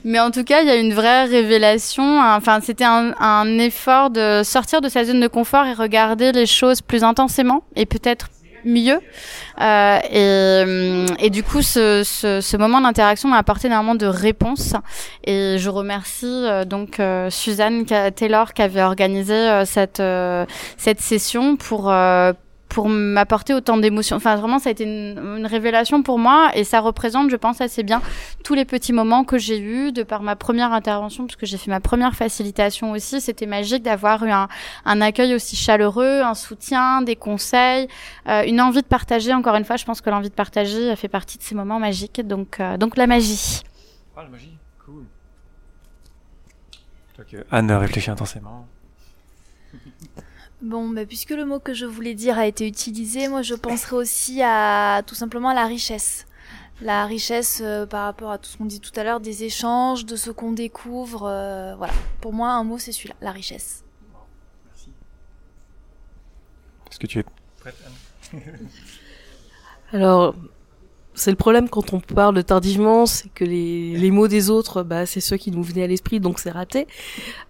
Mais 0.03 0.19
en 0.19 0.31
tout 0.31 0.43
cas, 0.43 0.61
il 0.61 0.67
y 0.67 0.71
a 0.71 0.75
une 0.75 0.93
vraie 0.93 1.25
révélation. 1.25 2.19
Enfin, 2.21 2.59
c'était 2.61 2.83
un, 2.83 3.13
un 3.19 3.57
effort 3.59 4.09
de 4.09 4.41
sortir 4.43 4.81
de 4.81 4.89
sa 4.89 5.05
zone 5.05 5.19
de 5.21 5.27
confort 5.27 5.65
et 5.65 5.73
regarder 5.73 6.31
les 6.31 6.45
choses 6.45 6.81
plus 6.81 7.03
intensément 7.03 7.63
et 7.75 7.85
peut-être 7.85 8.27
mieux. 8.65 8.99
Euh, 9.61 9.99
et, 10.11 10.63
hum, 10.63 11.15
et 11.19 11.29
du 11.29 11.43
coup, 11.43 11.61
ce, 11.61 12.03
ce, 12.03 12.41
ce 12.41 12.57
moment 12.57 12.81
d'interaction 12.81 13.29
m'a 13.29 13.37
apporté 13.37 13.67
énormément 13.67 13.95
de 13.95 14.05
réponses. 14.05 14.73
Et 15.23 15.57
je 15.57 15.69
remercie 15.69 16.25
euh, 16.25 16.65
donc 16.65 16.99
euh, 16.99 17.29
Suzanne 17.29 17.85
Taylor 17.85 18.53
qui 18.53 18.61
avait 18.61 18.83
organisé 18.83 19.33
euh, 19.33 19.65
cette 19.65 19.99
euh, 19.99 20.45
cette 20.77 21.01
session 21.01 21.55
pour 21.55 21.91
euh, 21.91 22.33
pour 22.71 22.87
m'apporter 22.87 23.53
autant 23.53 23.75
d'émotions. 23.77 24.15
Enfin, 24.15 24.37
vraiment, 24.37 24.57
ça 24.57 24.69
a 24.69 24.71
été 24.71 24.85
une, 24.85 25.37
une 25.37 25.45
révélation 25.45 26.03
pour 26.03 26.17
moi 26.17 26.51
et 26.55 26.63
ça 26.63 26.79
représente, 26.79 27.29
je 27.29 27.35
pense, 27.35 27.59
assez 27.59 27.83
bien 27.83 28.01
tous 28.45 28.53
les 28.53 28.63
petits 28.63 28.93
moments 28.93 29.25
que 29.25 29.37
j'ai 29.37 29.59
eus 29.59 29.91
de 29.91 30.03
par 30.03 30.23
ma 30.23 30.37
première 30.37 30.71
intervention, 30.71 31.25
parce 31.25 31.35
que 31.35 31.45
j'ai 31.45 31.57
fait 31.57 31.69
ma 31.69 31.81
première 31.81 32.15
facilitation 32.15 32.91
aussi. 32.91 33.19
C'était 33.19 33.45
magique 33.45 33.83
d'avoir 33.83 34.23
eu 34.23 34.31
un, 34.31 34.47
un 34.85 35.01
accueil 35.01 35.35
aussi 35.35 35.57
chaleureux, 35.57 36.21
un 36.21 36.33
soutien, 36.33 37.01
des 37.01 37.17
conseils, 37.17 37.89
euh, 38.29 38.43
une 38.47 38.61
envie 38.61 38.81
de 38.81 38.87
partager. 38.87 39.33
Encore 39.33 39.55
une 39.55 39.65
fois, 39.65 39.75
je 39.75 39.83
pense 39.83 39.99
que 39.99 40.09
l'envie 40.09 40.29
de 40.29 40.33
partager 40.33 40.95
fait 40.95 41.09
partie 41.09 41.37
de 41.37 41.43
ces 41.43 41.55
moments 41.55 41.79
magiques. 41.79 42.25
Donc, 42.25 42.61
euh, 42.61 42.77
donc 42.77 42.95
la 42.95 43.05
magie. 43.05 43.63
Ah, 44.15 44.23
la 44.23 44.29
magie, 44.29 44.57
cool. 44.85 45.03
Que 47.29 47.45
Anne 47.51 47.71
réfléchit 47.73 48.09
intensément. 48.09 48.65
Bon, 50.61 50.89
bah, 50.89 51.05
puisque 51.05 51.31
le 51.31 51.45
mot 51.45 51.59
que 51.59 51.73
je 51.73 51.85
voulais 51.85 52.13
dire 52.13 52.37
a 52.37 52.45
été 52.45 52.67
utilisé, 52.67 53.27
moi 53.27 53.41
je 53.41 53.55
penserais 53.55 53.95
aussi 53.95 54.41
à 54.43 55.01
tout 55.05 55.15
simplement 55.15 55.53
la 55.53 55.65
richesse. 55.65 56.27
La 56.81 57.05
richesse 57.05 57.61
euh, 57.63 57.85
par 57.85 58.05
rapport 58.05 58.31
à 58.31 58.37
tout 58.37 58.49
ce 58.49 58.57
qu'on 58.57 58.65
dit 58.65 58.79
tout 58.79 58.91
à 58.99 59.03
l'heure, 59.03 59.19
des 59.19 59.43
échanges, 59.43 60.05
de 60.05 60.15
ce 60.15 60.31
qu'on 60.31 60.51
découvre. 60.51 61.23
euh, 61.27 61.75
voilà. 61.75 61.93
Pour 62.21 62.33
moi, 62.33 62.49
un 62.51 62.63
mot, 62.63 62.77
c'est 62.77 62.91
celui-là, 62.91 63.15
la 63.21 63.31
richesse. 63.31 63.83
Est-ce 66.89 66.99
que 66.99 67.07
tu 67.07 67.19
es 67.19 67.25
prête, 67.59 67.75
Anne? 68.33 68.41
Alors, 69.93 70.35
c'est 71.13 71.31
le 71.31 71.37
problème 71.37 71.69
quand 71.69 71.93
on 71.93 71.99
parle 71.99 72.43
tardivement, 72.43 73.05
c'est 73.05 73.29
que 73.33 73.43
les, 73.43 73.95
les 73.97 74.11
mots 74.11 74.27
des 74.27 74.49
autres, 74.49 74.83
bah, 74.83 75.05
c'est 75.05 75.19
ceux 75.19 75.37
qui 75.37 75.51
nous 75.51 75.63
venaient 75.63 75.83
à 75.83 75.87
l'esprit, 75.87 76.19
donc 76.19 76.39
c'est 76.39 76.51
raté. 76.51 76.87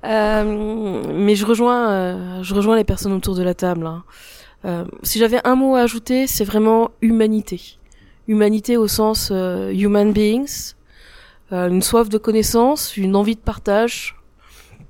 Euh, 0.04 1.04
mais 1.13 1.36
je 1.36 1.45
rejoins, 1.45 1.91
euh, 1.91 2.43
je 2.43 2.54
rejoins 2.56 2.76
les 2.76 2.84
personnes 2.84 3.13
autour 3.13 3.36
de 3.36 3.43
la 3.43 3.54
table. 3.54 3.86
hein. 3.86 4.04
Euh, 4.65 4.86
si 5.04 5.19
j'avais 5.19 5.39
un 5.45 5.56
mot 5.56 5.76
à 5.76 5.82
ajouter, 5.82 6.28
c'est 6.28 6.43
vraiment 6.43 6.91
humanité. 7.02 7.78
Humanité 8.28 8.78
au 8.78 8.88
sens 8.88 9.30
euh, 9.32 9.71
human 9.71 10.12
beings, 10.13 10.74
euh, 11.52 11.69
une 11.69 11.82
soif 11.82 12.10
de 12.10 12.17
connaissance, 12.17 12.95
une 12.97 13.15
envie 13.15 13.36
de 13.36 13.41
partage, 13.41 14.15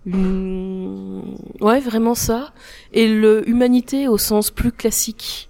une... 0.05 1.37
ouais 1.61 1.79
vraiment 1.79 2.15
ça. 2.15 2.51
Et 2.93 3.07
le 3.07 3.47
humanité 3.49 4.07
au 4.07 4.17
sens 4.17 4.51
plus 4.51 4.71
classique 4.71 5.49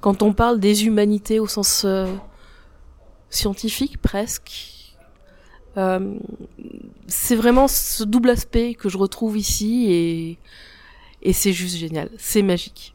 quand 0.00 0.22
on 0.22 0.32
parle 0.32 0.60
des 0.60 0.86
humanités 0.86 1.40
au 1.40 1.46
sens 1.46 1.82
euh, 1.84 2.06
scientifique 3.30 3.98
presque, 4.02 4.96
euh, 5.76 6.18
c'est 7.06 7.36
vraiment 7.36 7.68
ce 7.68 8.02
double 8.04 8.30
aspect 8.30 8.74
que 8.74 8.88
je 8.88 8.98
retrouve 8.98 9.38
ici 9.38 9.86
et, 9.90 10.38
et 11.22 11.32
c'est 11.32 11.52
juste 11.52 11.76
génial, 11.76 12.10
c'est 12.18 12.42
magique. 12.42 12.94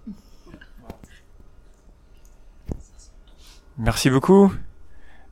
Merci 3.78 4.10
beaucoup. 4.10 4.54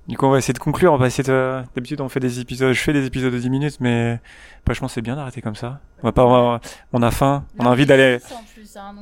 Du 0.07 0.17
coup, 0.17 0.25
on 0.25 0.31
va 0.31 0.37
essayer 0.37 0.53
de 0.53 0.59
conclure. 0.59 0.91
On 0.91 0.97
va 0.97 1.07
essayer 1.07 1.23
de... 1.23 1.61
D'habitude, 1.75 2.01
on 2.01 2.09
fait 2.09 2.19
des 2.19 2.41
épisodes. 2.41 2.73
Je 2.73 2.79
fais 2.81 2.91
des 2.91 3.05
épisodes 3.05 3.31
de 3.31 3.39
10 3.39 3.49
minutes, 3.49 3.77
mais 3.79 4.19
franchement, 4.65 4.89
c'est 4.89 5.01
bien 5.01 5.15
d'arrêter 5.15 5.41
comme 5.41 5.55
ça. 5.55 5.79
On 6.01 6.07
va 6.07 6.11
pas. 6.11 6.25
On, 6.25 6.29
va- 6.51 6.61
on 6.91 7.01
a 7.01 7.09
faim. 7.11 7.45
On 7.57 7.65
a 7.65 7.69
envie 7.69 7.85
d'aller. 7.85 8.19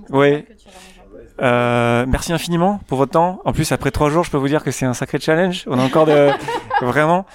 Ouais. 0.10 0.46
Euh, 1.42 2.06
merci 2.08 2.34
infiniment 2.34 2.80
pour 2.88 2.98
votre 2.98 3.14
temps. 3.14 3.42
En 3.46 3.54
plus, 3.54 3.72
après 3.72 3.92
trois 3.92 4.10
jours, 4.10 4.24
je 4.24 4.32
peux 4.32 4.38
vous 4.38 4.48
dire 4.48 4.64
que 4.64 4.72
c'est 4.72 4.86
un 4.86 4.94
sacré 4.94 5.20
challenge. 5.20 5.64
On 5.68 5.80
a 5.80 5.84
encore 5.84 6.06
de 6.06 6.30
vraiment. 6.82 7.26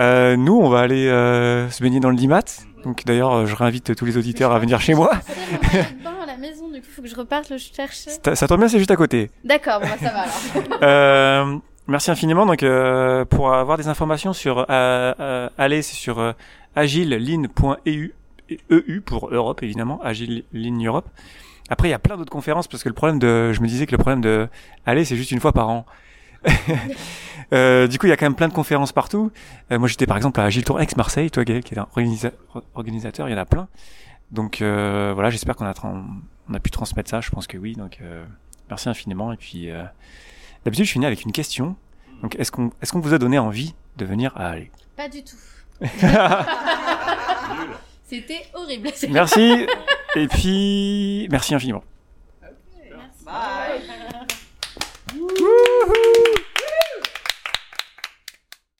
Euh, 0.00 0.36
nous, 0.36 0.56
on 0.56 0.68
va 0.70 0.80
aller 0.80 1.08
euh, 1.08 1.68
se 1.70 1.82
baigner 1.82 2.00
dans 2.00 2.10
le 2.10 2.16
Limat. 2.16 2.44
Donc 2.84 3.04
d'ailleurs, 3.04 3.32
euh, 3.32 3.46
je 3.46 3.54
réinvite 3.54 3.94
tous 3.94 4.06
les 4.06 4.16
auditeurs 4.16 4.52
à 4.52 4.58
venir 4.58 4.80
chez 4.80 4.94
moi. 4.94 5.10
à 5.12 6.26
la 6.26 6.36
maison, 6.38 6.70
du 6.70 6.80
coup, 6.80 6.86
faut 6.96 7.02
que 7.02 7.08
je 7.08 7.16
reparte 7.16 7.50
le 7.50 7.58
chercher. 7.58 8.10
Ça, 8.24 8.34
ça 8.34 8.48
tombe 8.48 8.60
bien, 8.60 8.68
c'est 8.68 8.78
juste 8.78 8.90
à 8.90 8.96
côté. 8.96 9.30
D'accord, 9.44 9.80
bon, 9.80 9.86
bah, 9.86 9.96
ça 10.00 10.10
va 10.10 10.20
alors. 10.20 10.80
Euh, 10.82 11.58
merci 11.86 12.10
infiniment. 12.10 12.46
Donc, 12.46 12.62
euh, 12.62 13.26
pour 13.26 13.52
avoir 13.52 13.76
des 13.76 13.88
informations 13.88 14.32
sur 14.32 14.60
euh, 14.70 15.12
euh, 15.20 15.48
allez, 15.58 15.82
c'est 15.82 15.96
sur 15.96 16.18
euh, 16.18 16.32
agileline.eu 16.74 18.14
EU 18.70 19.00
pour 19.02 19.28
Europe 19.32 19.62
évidemment, 19.62 20.00
Agile 20.02 20.44
Line 20.52 20.86
Europe. 20.86 21.08
Après, 21.70 21.88
il 21.88 21.92
y 21.92 21.94
a 21.94 21.98
plein 21.98 22.16
d'autres 22.16 22.32
conférences 22.32 22.66
parce 22.68 22.82
que 22.82 22.88
le 22.88 22.94
problème 22.94 23.18
de, 23.18 23.52
je 23.52 23.60
me 23.60 23.66
disais 23.68 23.86
que 23.86 23.92
le 23.92 23.98
problème 23.98 24.20
de 24.20 24.48
aller, 24.86 25.04
c'est 25.04 25.16
juste 25.16 25.30
une 25.30 25.40
fois 25.40 25.52
par 25.52 25.68
an. 25.68 25.86
Euh, 27.52 27.88
du 27.88 27.98
coup, 27.98 28.06
il 28.06 28.10
y 28.10 28.12
a 28.12 28.16
quand 28.16 28.26
même 28.26 28.36
plein 28.36 28.46
de 28.46 28.52
conférences 28.52 28.92
partout. 28.92 29.32
Euh, 29.72 29.78
moi, 29.80 29.88
j'étais 29.88 30.06
par 30.06 30.16
exemple 30.16 30.38
à 30.40 30.44
Agile 30.44 30.62
Tour 30.62 30.80
Aix 30.80 30.86
Marseille, 30.96 31.32
toi 31.32 31.42
Gaël, 31.42 31.64
qui 31.64 31.74
est 31.74 31.78
un 31.78 31.88
organisa- 31.96 32.30
organisateur, 32.76 33.28
il 33.28 33.32
y 33.32 33.34
en 33.34 33.38
a 33.38 33.44
plein. 33.44 33.66
Donc 34.30 34.62
euh, 34.62 35.10
voilà, 35.14 35.30
j'espère 35.30 35.56
qu'on 35.56 35.66
a, 35.66 35.74
tran- 35.74 36.04
on 36.48 36.54
a 36.54 36.60
pu 36.60 36.70
transmettre 36.70 37.10
ça. 37.10 37.20
Je 37.20 37.28
pense 37.30 37.48
que 37.48 37.58
oui. 37.58 37.74
Donc 37.74 37.98
merci 38.68 38.88
infiniment. 38.88 39.32
Et 39.32 39.36
puis 39.36 39.68
d'habitude, 40.64 40.84
je 40.84 40.92
finis 40.92 41.06
avec 41.06 41.24
une 41.24 41.32
question. 41.32 41.74
Donc 42.22 42.36
est-ce 42.38 42.52
qu'on 42.52 42.70
est-ce 42.80 42.92
qu'on 42.92 43.00
vous 43.00 43.14
a 43.14 43.18
donné 43.18 43.40
envie 43.40 43.74
de 43.96 44.04
venir 44.04 44.32
à 44.36 44.50
aller 44.50 44.70
Pas 44.96 45.08
du 45.08 45.24
tout. 45.24 45.34
C'était 48.08 48.42
horrible. 48.54 48.90
Merci. 49.10 49.66
Et 50.16 50.26
puis, 50.26 51.28
merci 51.30 51.54
infiniment. 51.54 51.84
Okay. 52.42 52.90
Bye. 53.24 53.82
Bye. 55.14 56.26